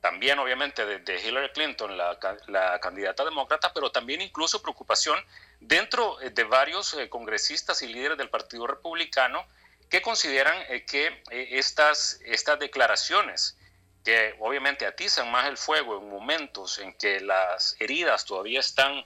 [0.00, 5.18] también obviamente desde Hillary Clinton, la, la candidata demócrata, pero también incluso preocupación
[5.60, 9.44] dentro eh, de varios congresistas y líderes del Partido Republicano
[9.90, 10.56] que consideran
[10.86, 13.56] que estas, estas declaraciones
[14.04, 19.04] que obviamente atizan más el fuego en momentos en que las heridas todavía están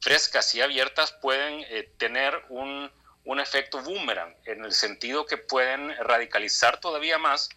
[0.00, 2.90] frescas y abiertas, pueden eh, tener un,
[3.24, 7.48] un, efecto boomerang, en el sentido que pueden radicalizar todavía más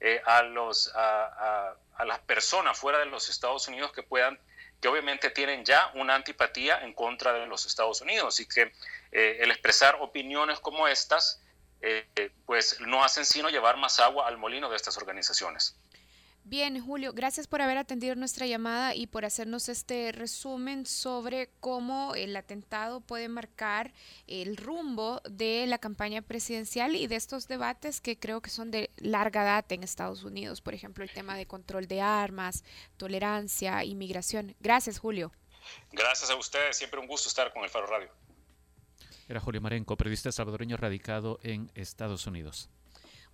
[0.00, 4.38] eh, a, los, a, a, las personas fuera de los Estados Unidos que puedan
[4.80, 8.72] que obviamente tienen ya una antipatía en contra de los Estados Unidos y que
[9.12, 11.42] eh, el expresar opiniones como estas,
[12.46, 15.76] pues no hacen sino llevar más agua al molino de estas organizaciones.
[16.44, 22.14] Bien, Julio, gracias por haber atendido nuestra llamada y por hacernos este resumen sobre cómo
[22.14, 23.92] el atentado puede marcar
[24.26, 28.90] el rumbo de la campaña presidencial y de estos debates que creo que son de
[28.96, 32.64] larga data en Estados Unidos, por ejemplo, el tema de control de armas,
[32.96, 34.56] tolerancia, inmigración.
[34.60, 35.32] Gracias, Julio.
[35.92, 38.10] Gracias a ustedes, siempre un gusto estar con el Faro Radio.
[39.28, 42.70] Era Julio Marenco, periodista salvadoreño radicado en Estados Unidos.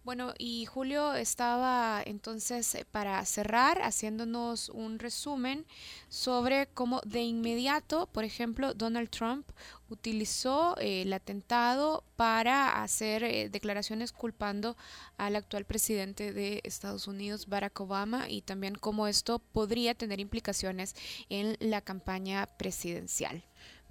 [0.07, 5.67] Bueno, y Julio estaba entonces eh, para cerrar haciéndonos un resumen
[6.09, 9.49] sobre cómo de inmediato, por ejemplo, Donald Trump
[9.89, 14.77] utilizó eh, el atentado para hacer eh, declaraciones culpando
[15.17, 20.95] al actual presidente de Estados Unidos, Barack Obama, y también cómo esto podría tener implicaciones
[21.31, 23.43] en la campaña presidencial.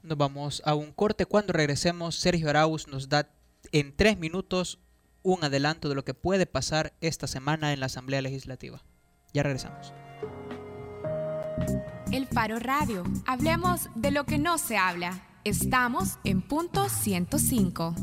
[0.02, 1.26] Nos vamos a un corte.
[1.26, 3.28] Cuando regresemos, Sergio Arauz nos da
[3.74, 4.80] en tres minutos
[5.26, 8.84] un adelanto de lo que puede pasar esta semana en la Asamblea Legislativa.
[9.34, 9.92] Ya regresamos.
[12.12, 13.04] El Faro Radio.
[13.26, 15.20] Hablemos de lo que no se habla.
[15.44, 17.96] Estamos en punto 105.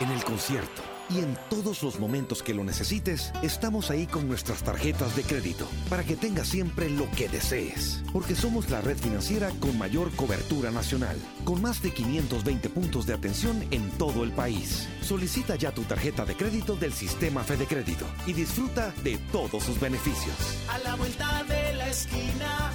[0.00, 4.62] En el concierto y en todos los momentos que lo necesites, estamos ahí con nuestras
[4.62, 8.02] tarjetas de crédito para que tengas siempre lo que desees.
[8.12, 13.14] Porque somos la red financiera con mayor cobertura nacional, con más de 520 puntos de
[13.14, 14.88] atención en todo el país.
[15.02, 19.78] Solicita ya tu tarjeta de crédito del sistema Fede Crédito y disfruta de todos sus
[19.80, 20.34] beneficios.
[20.68, 22.72] A la vuelta de la esquina,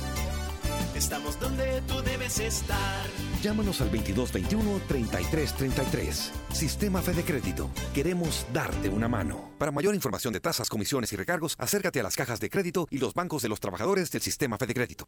[0.97, 3.05] estamos donde tú debes estar.
[3.41, 6.31] Llámanos al 2221-3333.
[6.51, 7.69] Sistema Fede Crédito.
[7.93, 9.51] Queremos darte una mano.
[9.57, 12.97] Para mayor información de tasas, comisiones y recargos, acércate a las cajas de crédito y
[12.97, 15.07] los bancos de los trabajadores del Sistema Fede Crédito.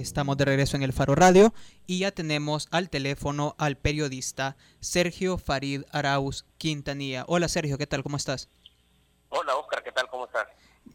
[0.00, 1.52] Estamos de regreso en el Faro Radio
[1.86, 7.24] y ya tenemos al teléfono al periodista Sergio Farid Arauz Quintanilla.
[7.28, 8.02] Hola Sergio, ¿qué tal?
[8.02, 8.48] ¿Cómo estás?
[9.28, 10.08] Hola Oscar, ¿qué tal?
[10.08, 10.48] ¿Cómo estás?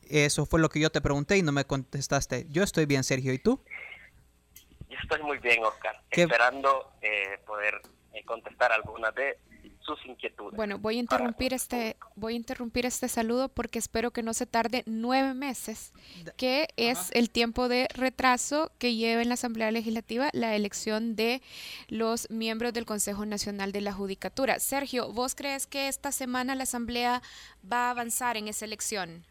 [0.10, 2.48] Eso fue lo que yo te pregunté y no me contestaste.
[2.50, 3.64] Yo estoy bien, Sergio, ¿y tú?
[4.90, 7.76] Yo estoy muy bien, Oscar, ¿Qué- esperando eh, poder
[8.14, 9.38] eh, contestar algunas de
[9.86, 10.56] sus inquietudes.
[10.56, 14.46] Bueno, voy a interrumpir este, voy a interrumpir este saludo porque espero que no se
[14.46, 15.94] tarde nueve meses,
[16.38, 21.42] que es el tiempo de retraso que lleva en la Asamblea Legislativa la elección de
[21.88, 24.60] los miembros del Consejo Nacional de la Judicatura.
[24.60, 27.22] Sergio, ¿vos crees que esta semana la Asamblea
[27.72, 29.26] va a avanzar en esa elección?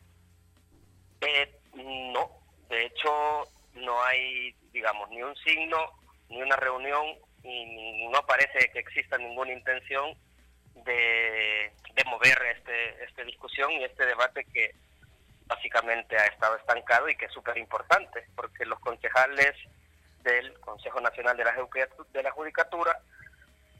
[1.21, 2.31] Eh, no,
[2.69, 3.11] de hecho
[3.75, 5.77] no hay, digamos, ni un signo,
[6.29, 7.05] ni una reunión,
[7.43, 10.17] y no parece que exista ninguna intención
[10.75, 14.75] de, de mover este, esta discusión y este debate que
[15.47, 19.55] básicamente ha estado estancado y que es súper importante, porque los concejales
[20.23, 21.55] del Consejo Nacional de la,
[22.13, 22.99] de la Judicatura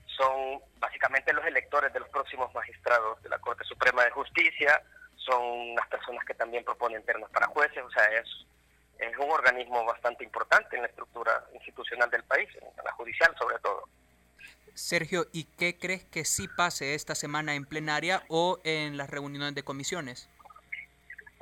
[0.07, 4.83] son básicamente los electores de los próximos magistrados de la Corte Suprema de Justicia,
[5.17, 8.29] son las personas que también proponen ternas para jueces, o sea, es,
[8.99, 13.59] es un organismo bastante importante en la estructura institucional del país, en la judicial sobre
[13.61, 13.89] todo.
[14.75, 19.55] Sergio, ¿y qué crees que sí pase esta semana en plenaria o en las reuniones
[19.55, 20.29] de comisiones?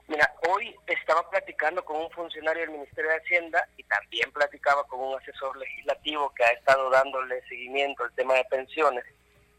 [0.09, 5.01] Mira, hoy estaba platicando con un funcionario del Ministerio de Hacienda y también platicaba con
[5.01, 9.05] un asesor legislativo que ha estado dándole seguimiento al tema de pensiones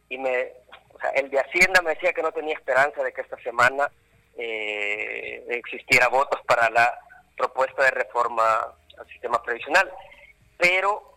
[0.10, 0.52] y me,
[0.94, 3.90] o sea, el de Hacienda me decía que no tenía esperanza de que esta semana
[4.38, 7.00] eh, existiera votos para la
[7.36, 9.92] propuesta de reforma al sistema previsional,
[10.58, 11.13] pero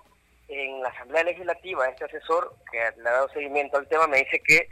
[0.49, 4.41] en la Asamblea Legislativa este asesor que le ha dado seguimiento al tema me dice
[4.41, 4.69] que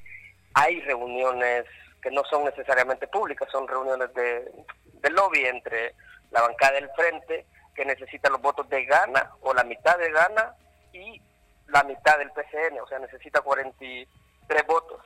[0.54, 1.64] hay reuniones
[2.00, 5.94] que no son necesariamente públicas, son reuniones de, lobby entre
[6.30, 10.54] la bancada del frente que necesita los votos de Gana o la mitad de Gana
[10.92, 11.20] y
[11.68, 15.00] la mitad del PCN, o sea, necesita 43 votos.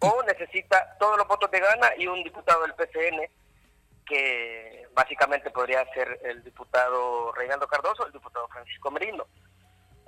[0.00, 3.28] O necesita todos los votos de Gana y un diputado del PCN,
[4.06, 9.26] que básicamente podría ser el diputado Reinaldo Cardoso el diputado Francisco Merino,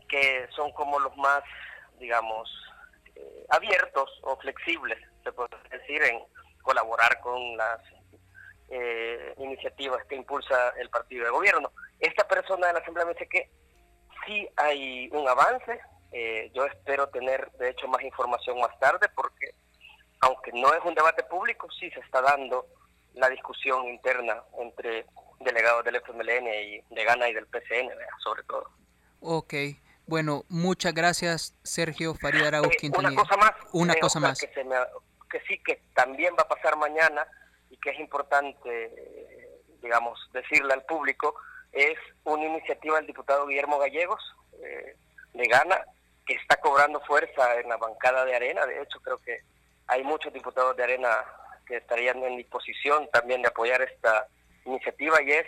[0.09, 1.43] que son como los más,
[1.99, 2.49] digamos,
[3.15, 6.21] eh, abiertos o flexibles, se puede decir, en
[6.63, 7.81] colaborar con las
[8.71, 11.73] eh, iniciativas que impulsa el partido de gobierno.
[11.99, 13.51] Esta persona de la Asamblea me dice que
[14.27, 15.81] sí hay un avance,
[16.13, 19.55] eh, yo espero tener de hecho más información más tarde porque
[20.21, 22.67] aunque no es un debate público, sí se está dando
[23.19, 25.07] la discusión interna entre
[25.41, 28.07] delegados del FMLN y de Gana y del PCN, ¿verdad?
[28.23, 28.69] sobre todo.
[29.21, 29.55] Ok,
[30.07, 33.23] bueno, muchas gracias Sergio Farid Arauz Eh, una Quintanilla.
[33.23, 33.53] cosa más.
[33.73, 34.41] Una eh, cosa más.
[34.41, 34.77] Que, se me
[35.31, 37.27] que sí, que también va a pasar mañana
[37.71, 39.49] y que es importante,
[39.83, 41.35] digamos, decirle al público,
[41.73, 44.21] es una iniciativa del diputado Guillermo Gallegos
[44.63, 44.97] eh,
[45.35, 45.79] de Gana,
[46.25, 48.65] que está cobrando fuerza en la bancada de Arena.
[48.67, 49.41] De hecho, creo que
[49.87, 51.11] hay muchos diputados de Arena
[51.69, 54.27] que estarían en disposición también de apoyar esta
[54.65, 55.47] iniciativa y es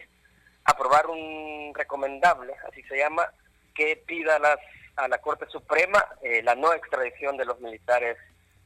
[0.64, 3.32] aprobar un recomendable, así se llama,
[3.74, 4.58] que pida a, las,
[4.96, 8.16] a la Corte Suprema eh, la no extradición de los militares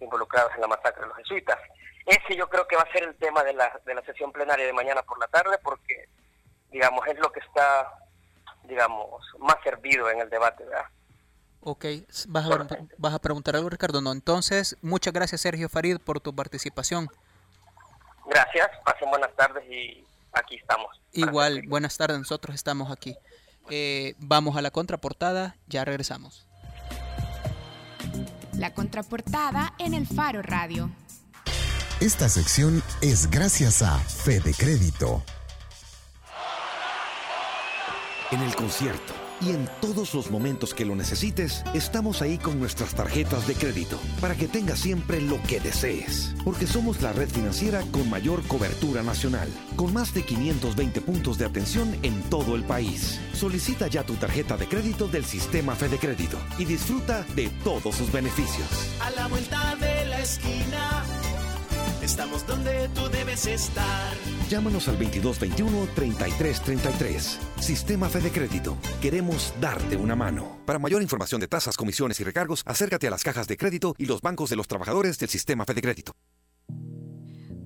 [0.01, 1.59] involucrados en la masacre de los jesuitas.
[2.05, 4.67] Ese yo creo que va a ser el tema de la, de la sesión plenaria
[4.67, 6.09] de mañana por la tarde porque,
[6.71, 7.95] digamos, es lo que está,
[8.65, 10.87] digamos, más servido en el debate, ¿verdad?
[11.67, 11.87] Ok,
[12.29, 12.67] ¿vas a,
[12.99, 14.03] vas a preguntar algo Ricardo?
[14.03, 17.09] No, entonces, muchas gracias Sergio Farid por tu participación.
[18.27, 21.01] Gracias, pasen buenas tardes y aquí estamos.
[21.13, 23.17] Igual, buenas tardes, nosotros estamos aquí.
[23.71, 26.47] Eh, vamos a la contraportada, ya regresamos.
[28.59, 30.91] La contraportada en el Faro Radio.
[32.01, 35.23] Esta sección es gracias a Fede Crédito.
[38.31, 42.95] En el concierto y en todos los momentos que lo necesites, estamos ahí con nuestras
[42.95, 46.35] tarjetas de crédito para que tengas siempre lo que desees.
[46.45, 51.47] Porque somos la red financiera con mayor cobertura nacional, con más de 520 puntos de
[51.47, 53.21] atención en todo el país.
[53.33, 58.11] Solicita ya tu tarjeta de crédito del sistema Fede Crédito y disfruta de todos sus
[58.13, 58.67] beneficios.
[59.01, 61.05] A la vuelta de la esquina,
[62.05, 64.15] estamos donde tú debes estar.
[64.49, 67.39] Llámanos al 2221-3333.
[67.61, 68.77] Sistema Fede Crédito.
[69.01, 70.61] Queremos darte una mano.
[70.67, 74.05] Para mayor información de tasas, comisiones y recargos, acércate a las cajas de crédito y
[74.07, 76.13] los bancos de los trabajadores del Sistema Fede Crédito.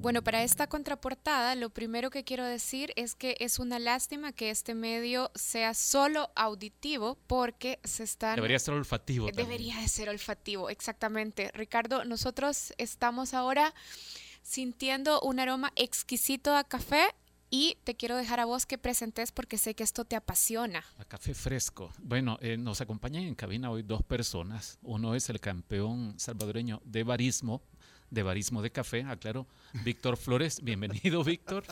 [0.00, 4.50] Bueno, para esta contraportada, lo primero que quiero decir es que es una lástima que
[4.50, 8.36] este medio sea solo auditivo porque se están...
[8.36, 9.28] Debería ser olfativo.
[9.34, 11.50] Debería de ser olfativo, exactamente.
[11.52, 13.74] Ricardo, nosotros estamos ahora
[14.42, 17.14] sintiendo un aroma exquisito a café
[17.50, 20.84] y te quiero dejar a vos que presentes porque sé que esto te apasiona.
[20.98, 21.92] A café fresco.
[21.98, 24.78] Bueno, eh, nos acompañan en cabina hoy dos personas.
[24.82, 27.62] Uno es el campeón salvadoreño de barismo,
[28.10, 29.46] de barismo de café, aclaro,
[29.84, 30.62] Víctor Flores.
[30.62, 31.64] Bienvenido, Víctor.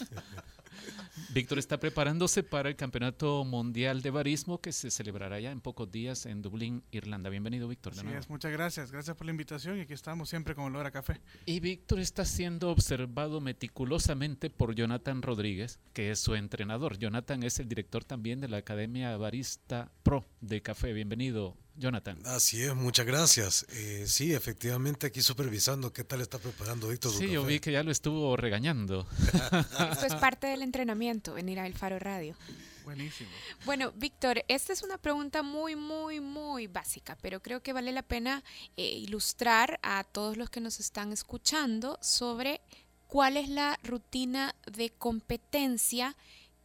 [1.30, 5.90] Víctor está preparándose para el Campeonato Mundial de Barismo que se celebrará ya en pocos
[5.90, 7.30] días en Dublín, Irlanda.
[7.30, 7.92] Bienvenido, Víctor.
[7.94, 8.90] Es, muchas gracias.
[8.90, 11.20] Gracias por la invitación y aquí estamos siempre con olor a café.
[11.44, 16.98] Y Víctor está siendo observado meticulosamente por Jonathan Rodríguez, que es su entrenador.
[16.98, 20.92] Jonathan es el director también de la Academia Barista Pro de Café.
[20.92, 22.18] Bienvenido, Jonathan.
[22.24, 23.66] Así es, muchas gracias.
[23.70, 27.12] Eh, sí, efectivamente aquí supervisando qué tal está preparando Víctor.
[27.12, 29.06] Sí, yo vi que ya lo estuvo regañando.
[29.92, 32.36] Esto es parte del entrenamiento, venir a El Faro Radio.
[32.84, 33.30] Buenísimo.
[33.64, 38.02] Bueno, Víctor, esta es una pregunta muy, muy, muy básica, pero creo que vale la
[38.02, 38.44] pena
[38.76, 42.60] eh, ilustrar a todos los que nos están escuchando sobre
[43.08, 46.16] cuál es la rutina de competencia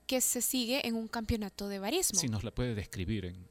[0.06, 2.20] que se sigue en un campeonato de barismo.
[2.20, 3.51] Si nos la puede describir en,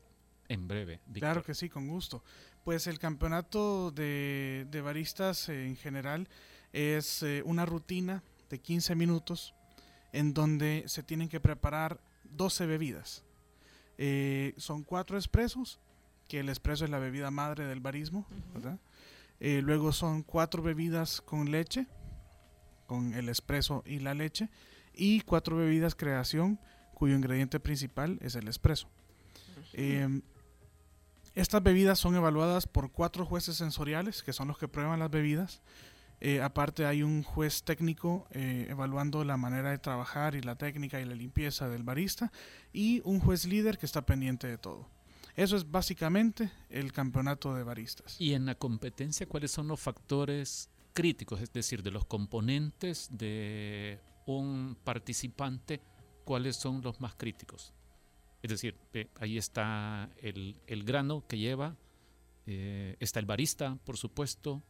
[0.51, 1.01] en breve.
[1.07, 1.21] Víctor.
[1.21, 2.23] Claro que sí, con gusto.
[2.65, 6.29] Pues el campeonato de, de baristas eh, en general
[6.73, 9.55] es eh, una rutina de 15 minutos
[10.13, 13.25] en donde se tienen que preparar 12 bebidas.
[13.97, 15.79] Eh, son cuatro expresos,
[16.27, 18.79] que el expreso es la bebida madre del barismo, ¿verdad?
[19.41, 21.87] Eh, luego son cuatro bebidas con leche,
[22.87, 24.49] con el expreso y la leche,
[24.95, 26.59] y cuatro bebidas creación,
[26.95, 28.89] cuyo ingrediente principal es el expreso.
[29.73, 30.21] Eh,
[31.41, 35.63] estas bebidas son evaluadas por cuatro jueces sensoriales, que son los que prueban las bebidas.
[36.21, 41.01] Eh, aparte hay un juez técnico eh, evaluando la manera de trabajar y la técnica
[41.01, 42.31] y la limpieza del barista
[42.75, 44.91] y un juez líder que está pendiente de todo.
[45.35, 48.21] Eso es básicamente el campeonato de baristas.
[48.21, 51.41] Y en la competencia, ¿cuáles son los factores críticos?
[51.41, 55.81] Es decir, de los componentes de un participante,
[56.25, 57.73] ¿cuáles son los más críticos?
[58.43, 61.77] Es decir, eh, ahí está el, el, grano que lleva,
[62.47, 64.63] eh, está el barista, por supuesto.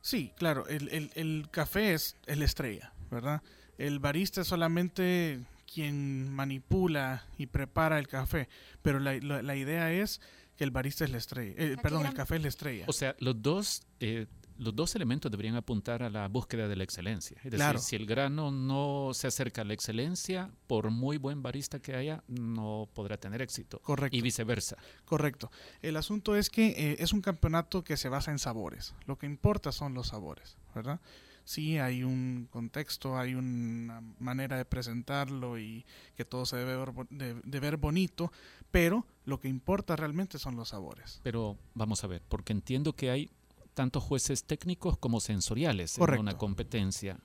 [0.00, 3.42] Sí, claro, el, el, el café es el estrella, ¿verdad?
[3.78, 5.40] El barista es solamente
[5.72, 8.48] quien manipula y prepara el café,
[8.82, 10.20] pero la, la, la idea es
[10.56, 12.84] que el barista es la estrella, eh, perdón, el café es la estrella.
[12.88, 14.26] O sea, los dos, eh,
[14.62, 17.36] los dos elementos deberían apuntar a la búsqueda de la excelencia.
[17.38, 17.78] Es decir, Claro.
[17.78, 22.22] si el grano no se acerca a la excelencia, por muy buen barista que haya,
[22.28, 23.80] no podrá tener éxito.
[23.80, 24.16] Correcto.
[24.16, 24.76] Y viceversa.
[25.04, 25.50] Correcto.
[25.82, 28.94] El asunto es que eh, es un campeonato que se basa en sabores.
[29.06, 31.00] Lo que importa son los sabores, ¿verdad?
[31.44, 35.84] Sí, hay un contexto, hay una manera de presentarlo y
[36.14, 38.30] que todo se debe ver, bo- de, de ver bonito,
[38.70, 41.18] pero lo que importa realmente son los sabores.
[41.24, 43.28] Pero vamos a ver, porque entiendo que hay
[43.74, 46.14] tanto jueces técnicos como sensoriales Correcto.
[46.20, 47.18] en una competencia.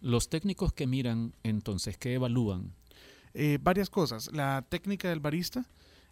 [0.00, 2.72] Los técnicos que miran, entonces, que evalúan?
[3.34, 4.30] Eh, varias cosas.
[4.32, 5.66] La técnica del barista,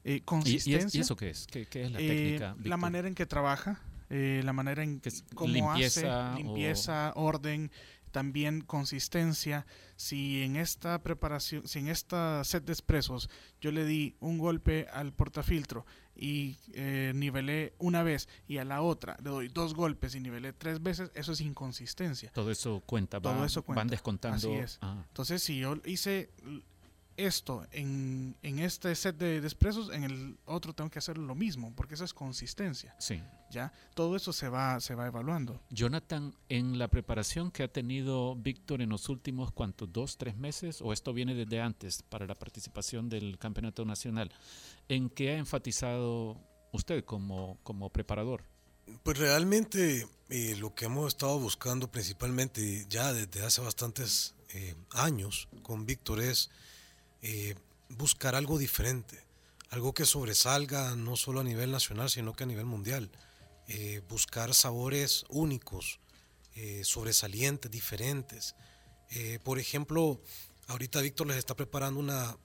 [0.05, 0.99] eh, ¿Y- ¿Y, es- consistencia.
[0.99, 1.47] y eso qué es?
[1.47, 2.57] ¿Qué, qué es la Eh, técnica?
[2.65, 7.71] la manera en que trabaja, la manera en Que cómo limpieza hace, o- limpieza, orden,
[8.13, 9.67] también consistencia.
[9.97, 13.29] Si en esta preparación, si en esta set de expresos
[13.61, 15.85] yo le di un golpe al portafiltro
[16.17, 20.53] y eh, nivelé una vez y a la otra le doy dos golpes y nivelé
[20.53, 22.31] tres veces, eso es inconsistencia.
[22.33, 23.81] Todo eso cuenta, Todo va- eso cuenta.
[23.81, 24.37] van descontando.
[24.37, 24.79] Así es.
[24.81, 25.05] Ah.
[25.09, 26.31] Entonces, si yo hice
[27.17, 31.35] esto en, en este set de, de expresos, en el otro tengo que hacer lo
[31.35, 32.95] mismo, porque eso es consistencia.
[32.99, 33.23] Sí.
[33.51, 33.73] ¿ya?
[33.95, 35.61] Todo eso se va, se va evaluando.
[35.71, 39.93] Jonathan, en la preparación que ha tenido Víctor en los últimos, ¿cuántos?
[39.93, 40.81] ¿Dos, tres meses?
[40.83, 44.31] ¿O esto viene desde antes para la participación del Campeonato Nacional?
[44.89, 46.37] ¿En qué ha enfatizado
[46.73, 48.45] usted como, como preparador?
[49.03, 55.49] Pues realmente eh, lo que hemos estado buscando principalmente ya desde hace bastantes eh, años
[55.63, 56.51] con Víctor es
[57.23, 57.55] eh,
[57.89, 59.23] buscar algo diferente,
[59.71, 63.11] algo que sobresalga no solo a nivel nacional, sino que a nivel mundial.
[64.09, 65.99] buscar sabores únicos,
[66.83, 68.55] sobresalientes, diferentes.
[69.43, 70.21] por ejemplo,
[70.69, 72.37] ahorita Víctor les está preparando una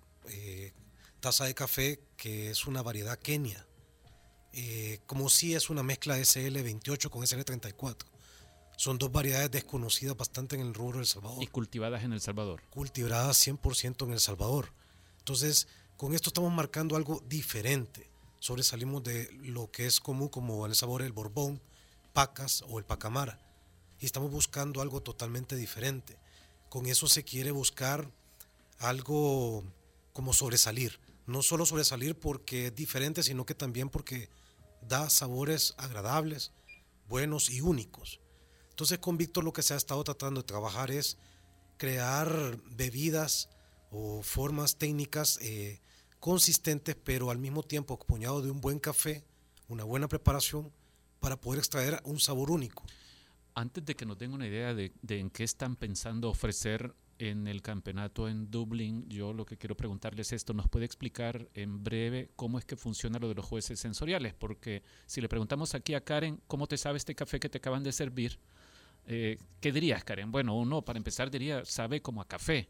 [1.19, 3.67] taza de café que es una variedad Kenia
[4.53, 8.05] eh, como si es una mezcla SL28 con SL34.
[8.77, 11.43] Son dos variedades desconocidas bastante en el rubro del Salvador.
[11.43, 12.63] Y cultivadas en El Salvador.
[12.69, 14.73] Cultivadas 100% en El Salvador.
[15.19, 15.67] Entonces,
[15.97, 18.09] con esto estamos marcando algo diferente.
[18.39, 21.61] Sobresalimos de lo que es común como el sabor del Borbón,
[22.11, 23.39] Pacas o el Pacamara.
[23.99, 26.17] Y estamos buscando algo totalmente diferente.
[26.69, 28.09] Con eso se quiere buscar
[28.79, 29.63] algo
[30.11, 30.99] como sobresalir.
[31.27, 34.27] No solo sobresalir porque es diferente, sino que también porque
[34.81, 36.51] da sabores agradables,
[37.07, 38.20] buenos y únicos.
[38.81, 41.19] Entonces con Víctor lo que se ha estado tratando de trabajar es
[41.77, 43.47] crear bebidas
[43.91, 45.79] o formas técnicas eh,
[46.19, 49.23] consistentes, pero al mismo tiempo acompañado de un buen café,
[49.67, 50.71] una buena preparación
[51.19, 52.83] para poder extraer un sabor único.
[53.53, 57.45] Antes de que nos den una idea de, de en qué están pensando ofrecer en
[57.45, 61.83] el campeonato en Dublín, yo lo que quiero preguntarles es esto, ¿nos puede explicar en
[61.83, 64.33] breve cómo es que funciona lo de los jueces sensoriales?
[64.33, 67.83] Porque si le preguntamos aquí a Karen, ¿cómo te sabe este café que te acaban
[67.83, 68.39] de servir?
[69.07, 70.31] Eh, ¿Qué dirías, Karen?
[70.31, 72.69] Bueno, uno para empezar diría, sabe como a café.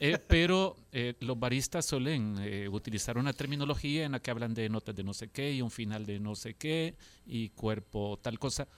[0.00, 2.36] Eh, pero eh, los baristas suelen
[2.72, 5.70] utilizar una terminología en la que hablan de notas de no sé qué y un
[5.70, 6.96] final de no sé qué
[7.26, 8.68] y cuerpo tal cosa.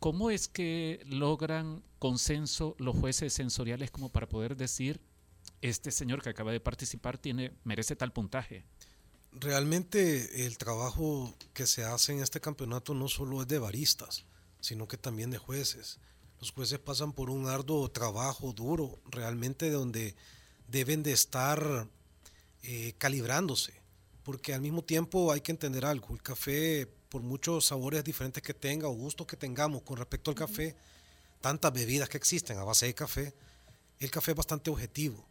[0.00, 5.00] ¿Cómo es que logran consenso los jueces sensoriales como para poder decir,
[5.60, 8.64] este señor que acaba de participar tiene, merece tal puntaje?
[9.32, 14.26] Realmente el trabajo que se hace en este campeonato no solo es de baristas,
[14.62, 15.98] sino que también de jueces.
[16.40, 20.14] Los jueces pasan por un arduo trabajo duro, realmente donde
[20.68, 21.86] deben de estar
[22.62, 23.74] eh, calibrándose,
[24.22, 28.54] porque al mismo tiempo hay que entender algo, el café por muchos sabores diferentes que
[28.54, 30.74] tenga o gustos que tengamos con respecto al café,
[31.42, 33.34] tantas bebidas que existen a base de café,
[33.98, 35.24] el café es bastante objetivo.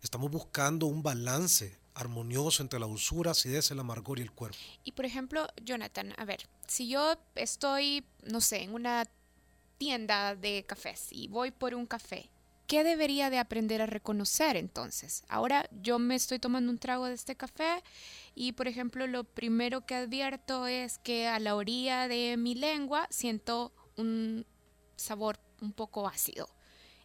[0.00, 4.58] Estamos buscando un balance armonioso entre la dulzura, acidez, el amargor y el cuerpo.
[4.84, 9.04] Y por ejemplo, Jonathan, a ver, si yo estoy, no sé, en una
[9.78, 12.30] tienda de cafés y voy por un café
[12.66, 15.24] ¿qué debería de aprender a reconocer entonces?
[15.28, 17.82] Ahora yo me estoy tomando un trago de este café
[18.34, 23.06] y por ejemplo lo primero que advierto es que a la orilla de mi lengua
[23.10, 24.46] siento un
[24.96, 26.48] sabor un poco ácido.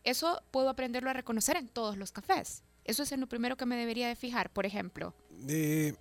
[0.03, 2.63] Eso puedo aprenderlo a reconocer en todos los cafés.
[2.83, 5.13] Eso es en lo primero que me debería de fijar, por ejemplo.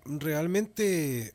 [0.04, 1.34] realmente,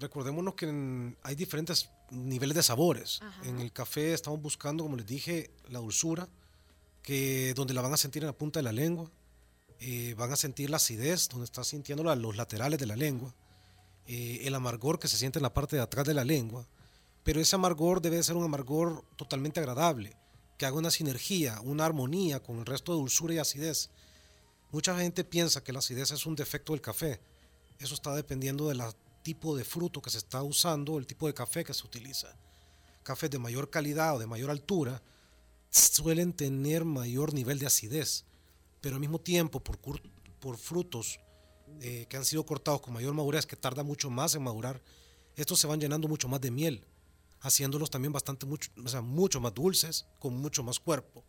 [0.00, 3.20] recordémonos que hay diferentes niveles de sabores.
[3.44, 6.28] En el café estamos buscando, como les dije, la dulzura,
[7.02, 9.10] que donde la van a sentir en la punta de la lengua,
[9.80, 13.34] eh, van a sentir la acidez, donde está sintiendo los laterales de la lengua,
[14.06, 16.66] eh, el amargor que se siente en la parte de atrás de la lengua,
[17.22, 20.16] pero ese amargor debe ser un amargor totalmente agradable,
[20.58, 23.90] que haga una sinergia, una armonía con el resto de dulzura y acidez.
[24.74, 27.20] Mucha gente piensa que la acidez es un defecto del café.
[27.78, 28.82] Eso está dependiendo del
[29.22, 32.36] tipo de fruto que se está usando, el tipo de café que se utiliza.
[33.04, 35.00] Cafés de mayor calidad o de mayor altura
[35.70, 38.24] suelen tener mayor nivel de acidez,
[38.80, 41.20] pero al mismo tiempo por, frutos
[41.80, 44.82] eh, que han sido cortados con mayor madurez, que tarda mucho más en madurar,
[45.36, 46.84] estos se van llenando mucho más de miel,
[47.42, 48.72] haciéndolos también bastante mucho,
[49.04, 51.22] mucho más dulces, con mucho más cuerpo,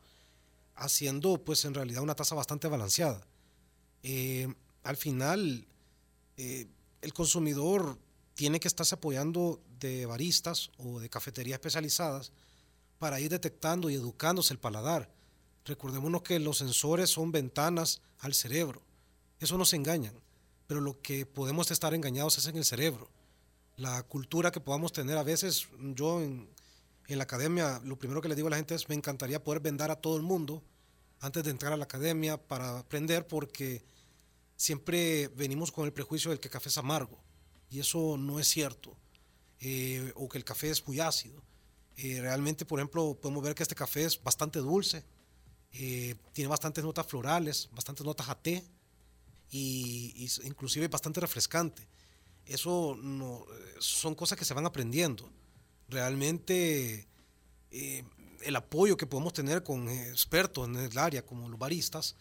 [0.74, 3.24] haciendo pues en realidad una taza bastante balanceada.
[4.08, 4.47] Eh,
[4.84, 5.66] al final,
[6.38, 6.68] eh,
[7.01, 7.97] el consumidor
[8.36, 12.32] tiene que estarse apoyando de baristas o de cafeterías especializadas
[12.99, 15.10] para ir detectando y educándose el paladar.
[15.66, 18.84] Recordémonos que los sensores son ventanas al cerebro.
[19.39, 20.14] Eso nos engañan,
[20.68, 23.10] pero lo que podemos estar engañados es en el cerebro.
[23.76, 26.47] La cultura que podamos tener a veces, yo en,
[27.08, 29.62] en la academia, lo primero que le digo a la gente es, me encantaría poder
[29.62, 30.62] vender a todo el mundo
[31.22, 33.95] antes de entrar a la academia para aprender, porque
[34.56, 37.20] siempre venimos con el prejuicio del que el café es amargo,
[37.70, 38.95] y eso no es cierto,
[39.60, 41.41] eh, o que el café es muy ácido.
[41.97, 45.03] Eh, realmente, por ejemplo, podemos ver que este café es bastante dulce,
[45.72, 48.64] eh, tiene bastantes notas florales, bastantes notas a té
[49.51, 51.88] y, inclusive bastante refrescante.
[52.45, 52.97] Eso
[53.80, 55.30] son cosas que se van aprendiendo.
[55.89, 57.08] Realmente
[57.72, 58.03] eh,
[58.41, 62.16] el apoyo que podemos tener con expertos en el área como los baristas,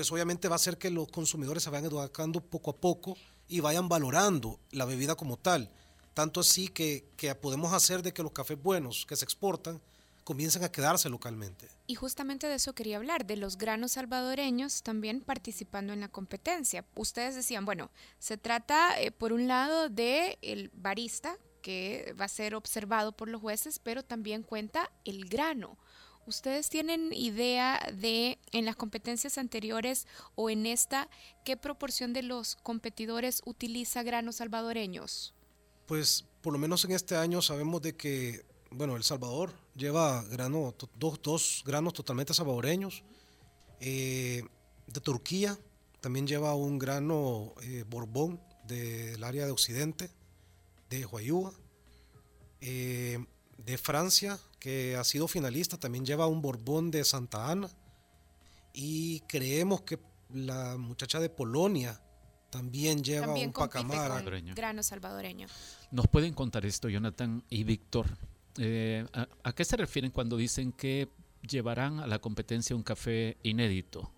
[0.00, 3.60] pues obviamente va a hacer que los consumidores se vayan educando poco a poco y
[3.60, 5.70] vayan valorando la bebida como tal
[6.14, 9.80] Tanto así que, que podemos hacer de que los cafés buenos que se exportan
[10.24, 11.68] comiencen a quedarse localmente.
[11.86, 16.84] Y justamente de eso quería hablar, de los granos salvadoreños también participando en la competencia.
[16.94, 22.28] Ustedes decían, bueno, se trata eh, por un lado de el barista que va a
[22.28, 25.76] ser observado por los jueces, pero también cuenta el grano.
[26.30, 30.06] ¿Ustedes tienen idea de en las competencias anteriores
[30.36, 31.10] o en esta
[31.44, 35.34] qué proporción de los competidores utiliza granos salvadoreños?
[35.86, 40.72] Pues por lo menos en este año sabemos de que, bueno, El Salvador lleva grano,
[40.96, 43.02] dos, dos granos totalmente salvadoreños.
[43.80, 44.44] Eh,
[44.86, 45.58] de Turquía
[46.00, 50.12] también lleva un grano eh, Borbón del área de Occidente,
[50.90, 51.52] de Huayúa.
[52.60, 53.18] Eh,
[53.64, 57.68] de Francia, que ha sido finalista, también lleva un Borbón de Santa Ana.
[58.72, 59.98] Y creemos que
[60.32, 62.00] la muchacha de Polonia
[62.50, 64.22] también lleva un pacamara.
[64.54, 65.46] grano salvadoreño.
[65.90, 68.06] ¿Nos pueden contar esto, Jonathan y Víctor?
[68.58, 69.06] Eh,
[69.42, 71.08] ¿a, qué se refieren cuando dicen que
[71.48, 74.12] llevarán a la competencia un café inédito?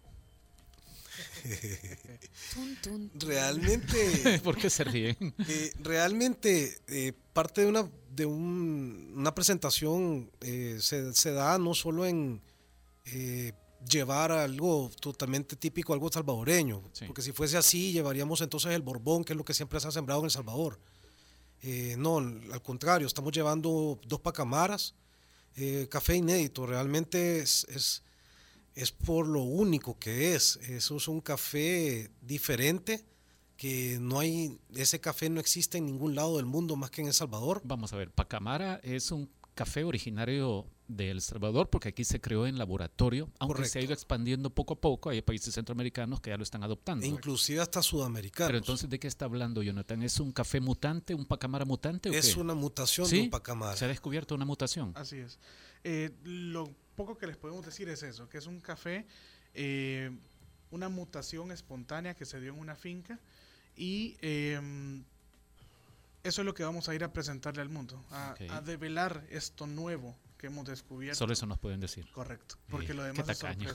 [3.14, 4.40] realmente.
[4.44, 5.34] ¿Por qué se ríen?
[5.48, 10.30] Eh, realmente, eh, parte de una, de una presentación
[10.78, 12.42] se, da no solo en
[13.88, 19.32] llevar algo totalmente típico, algo salvadoreño, porque si fuese así, llevaríamos entonces el Borbón, que
[19.32, 20.78] es lo que siempre se ha sembrado en El Salvador.
[21.62, 24.94] Eh, no, al contrario, estamos llevando dos pacamaras,
[25.54, 28.02] eh, café inédito, realmente es, es,
[28.74, 30.56] es, por lo único que es.
[30.68, 33.04] Eso es un café diferente
[33.56, 37.08] que no hay, ese café no existe en ningún lado del mundo más que en
[37.08, 37.60] El Salvador.
[37.64, 42.46] Vamos a ver, pacamara es un café originario de El Salvador, porque aquí se creó
[42.46, 45.10] en laboratorio, aunque se ha ido expandiendo poco a poco.
[45.10, 47.04] Hay países centroamericanos que ya lo están adoptando.
[47.04, 48.48] E inclusive hasta sudamericanos.
[48.48, 50.02] Pero entonces, ¿de qué está hablando Jonathan?
[50.02, 52.10] ¿Es un café mutante, un pacamara mutante?
[52.10, 53.76] ¿o es una mutación de un pacamara.
[53.76, 54.92] Se ha descubierto una mutación.
[54.94, 55.38] Así es.
[55.84, 59.06] Eh, lo poco que les podemos decir es eso, que es un café,
[59.54, 60.10] eh,
[60.70, 63.18] una mutación espontánea que se dio en una finca
[63.76, 65.04] y em,
[66.22, 69.66] eso es lo que vamos a ir a presentarle al mundo, a, a develar esto
[69.66, 71.16] nuevo que hemos descubierto.
[71.16, 72.04] Solo eso nos pueden decir.
[72.10, 73.68] Correcto, porque lo demás Qué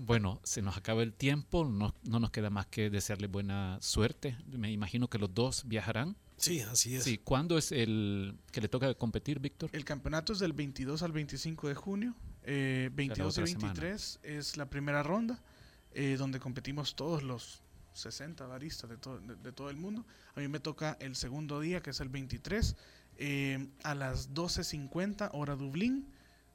[0.00, 4.38] bueno, se nos acaba el tiempo, no, no, nos queda más que desearle buena suerte.
[4.46, 6.16] Me imagino que los dos viajarán.
[6.44, 7.04] Sí, así es.
[7.04, 9.70] Sí, ¿cuándo es el que le toca competir, Víctor?
[9.72, 12.14] El campeonato es del 22 al 25 de junio.
[12.42, 15.42] Eh, 22 y 23 es la primera ronda,
[15.92, 17.62] eh, donde competimos todos los
[17.94, 20.04] 60 baristas de, de, de, todo el mundo.
[20.34, 22.76] A mí me toca el segundo día, que es el 23,
[23.16, 26.06] eh, a las 12.50 hora Dublín,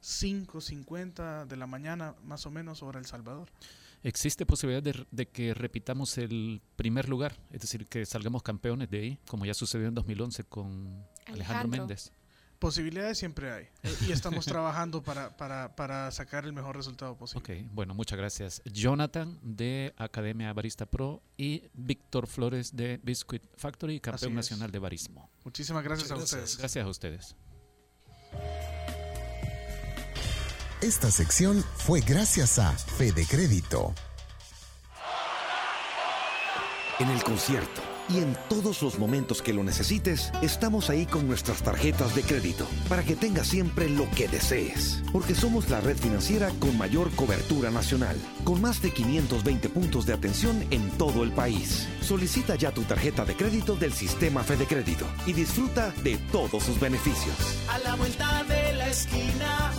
[0.02, 3.48] 5.50 de la mañana más o menos hora El Salvador.
[4.02, 7.36] ¿Existe posibilidad de, que repitamos el primer lugar?
[7.50, 12.12] Es decir, que salgamos campeones de ahí, como ya sucedió en 2011 con Alejandro Méndez.
[12.58, 13.68] Posibilidades siempre hay
[14.06, 17.62] y estamos trabajando para, para, para, sacar el mejor resultado posible.
[17.62, 18.62] Ok, bueno, muchas gracias.
[18.66, 25.30] Jonathan de Academia Barista Pro y Víctor Flores de Biscuit Factory, campeón nacional de barismo.
[25.42, 26.58] Muchísimas gracias, a ustedes.
[26.58, 27.36] Gracias a ustedes.
[30.82, 33.92] Esta sección fue gracias a Fede Crédito.
[36.98, 41.62] En el concierto y en todos los momentos que lo necesites, estamos ahí con nuestras
[41.62, 45.02] tarjetas de crédito para que tengas siempre lo que desees.
[45.12, 50.14] Porque somos la red financiera con mayor cobertura nacional, con más de 520 puntos de
[50.14, 51.86] atención en todo el país.
[52.00, 56.80] Solicita ya tu tarjeta de crédito del sistema Fede Crédito y disfruta de todos sus
[56.80, 57.36] beneficios.
[57.68, 59.72] A la vuelta de la esquina,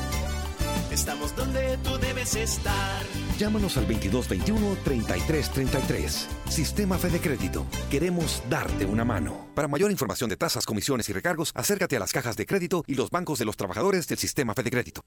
[0.92, 3.04] estamos donde tú debes estar.
[3.38, 6.28] Llámanos al 2221-3333.
[6.50, 7.66] Sistema Fede Crédito.
[7.90, 9.48] Queremos darte una mano.
[9.56, 12.96] Para mayor información de tasas, comisiones y recargos, acércate a las cajas de crédito y
[12.96, 15.02] los bancos de los trabajadores del Sistema Fede Crédito.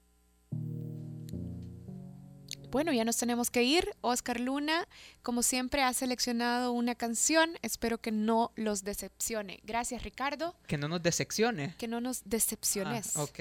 [2.71, 3.89] Bueno, ya nos tenemos que ir.
[4.01, 4.85] Oscar Luna,
[5.23, 7.51] como siempre, ha seleccionado una canción.
[7.61, 9.61] Espero que no los decepcione.
[9.63, 10.57] Gracias, Ricardo.
[10.67, 11.73] Que no nos decepcione.
[11.77, 13.15] Que no nos decepciones.
[13.15, 13.39] Ah, ok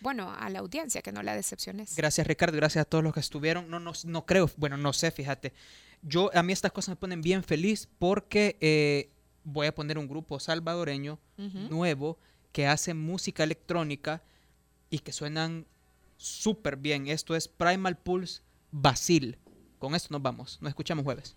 [0.00, 1.96] bueno, a la audiencia, que no la decepciones.
[1.96, 3.70] Gracias Ricardo, gracias a todos los que estuvieron.
[3.70, 5.52] No, no, no creo, bueno, no sé, fíjate.
[6.02, 9.10] Yo, a mí estas cosas me ponen bien feliz porque eh,
[9.44, 11.18] voy a poner un grupo salvadoreño
[11.70, 12.18] nuevo
[12.52, 14.22] que hace música electrónica
[14.90, 15.66] y que suenan
[16.16, 17.06] súper bien.
[17.06, 19.38] Esto es Primal Pulse Basil.
[19.78, 20.58] Con esto nos vamos.
[20.60, 21.36] Nos escuchamos jueves.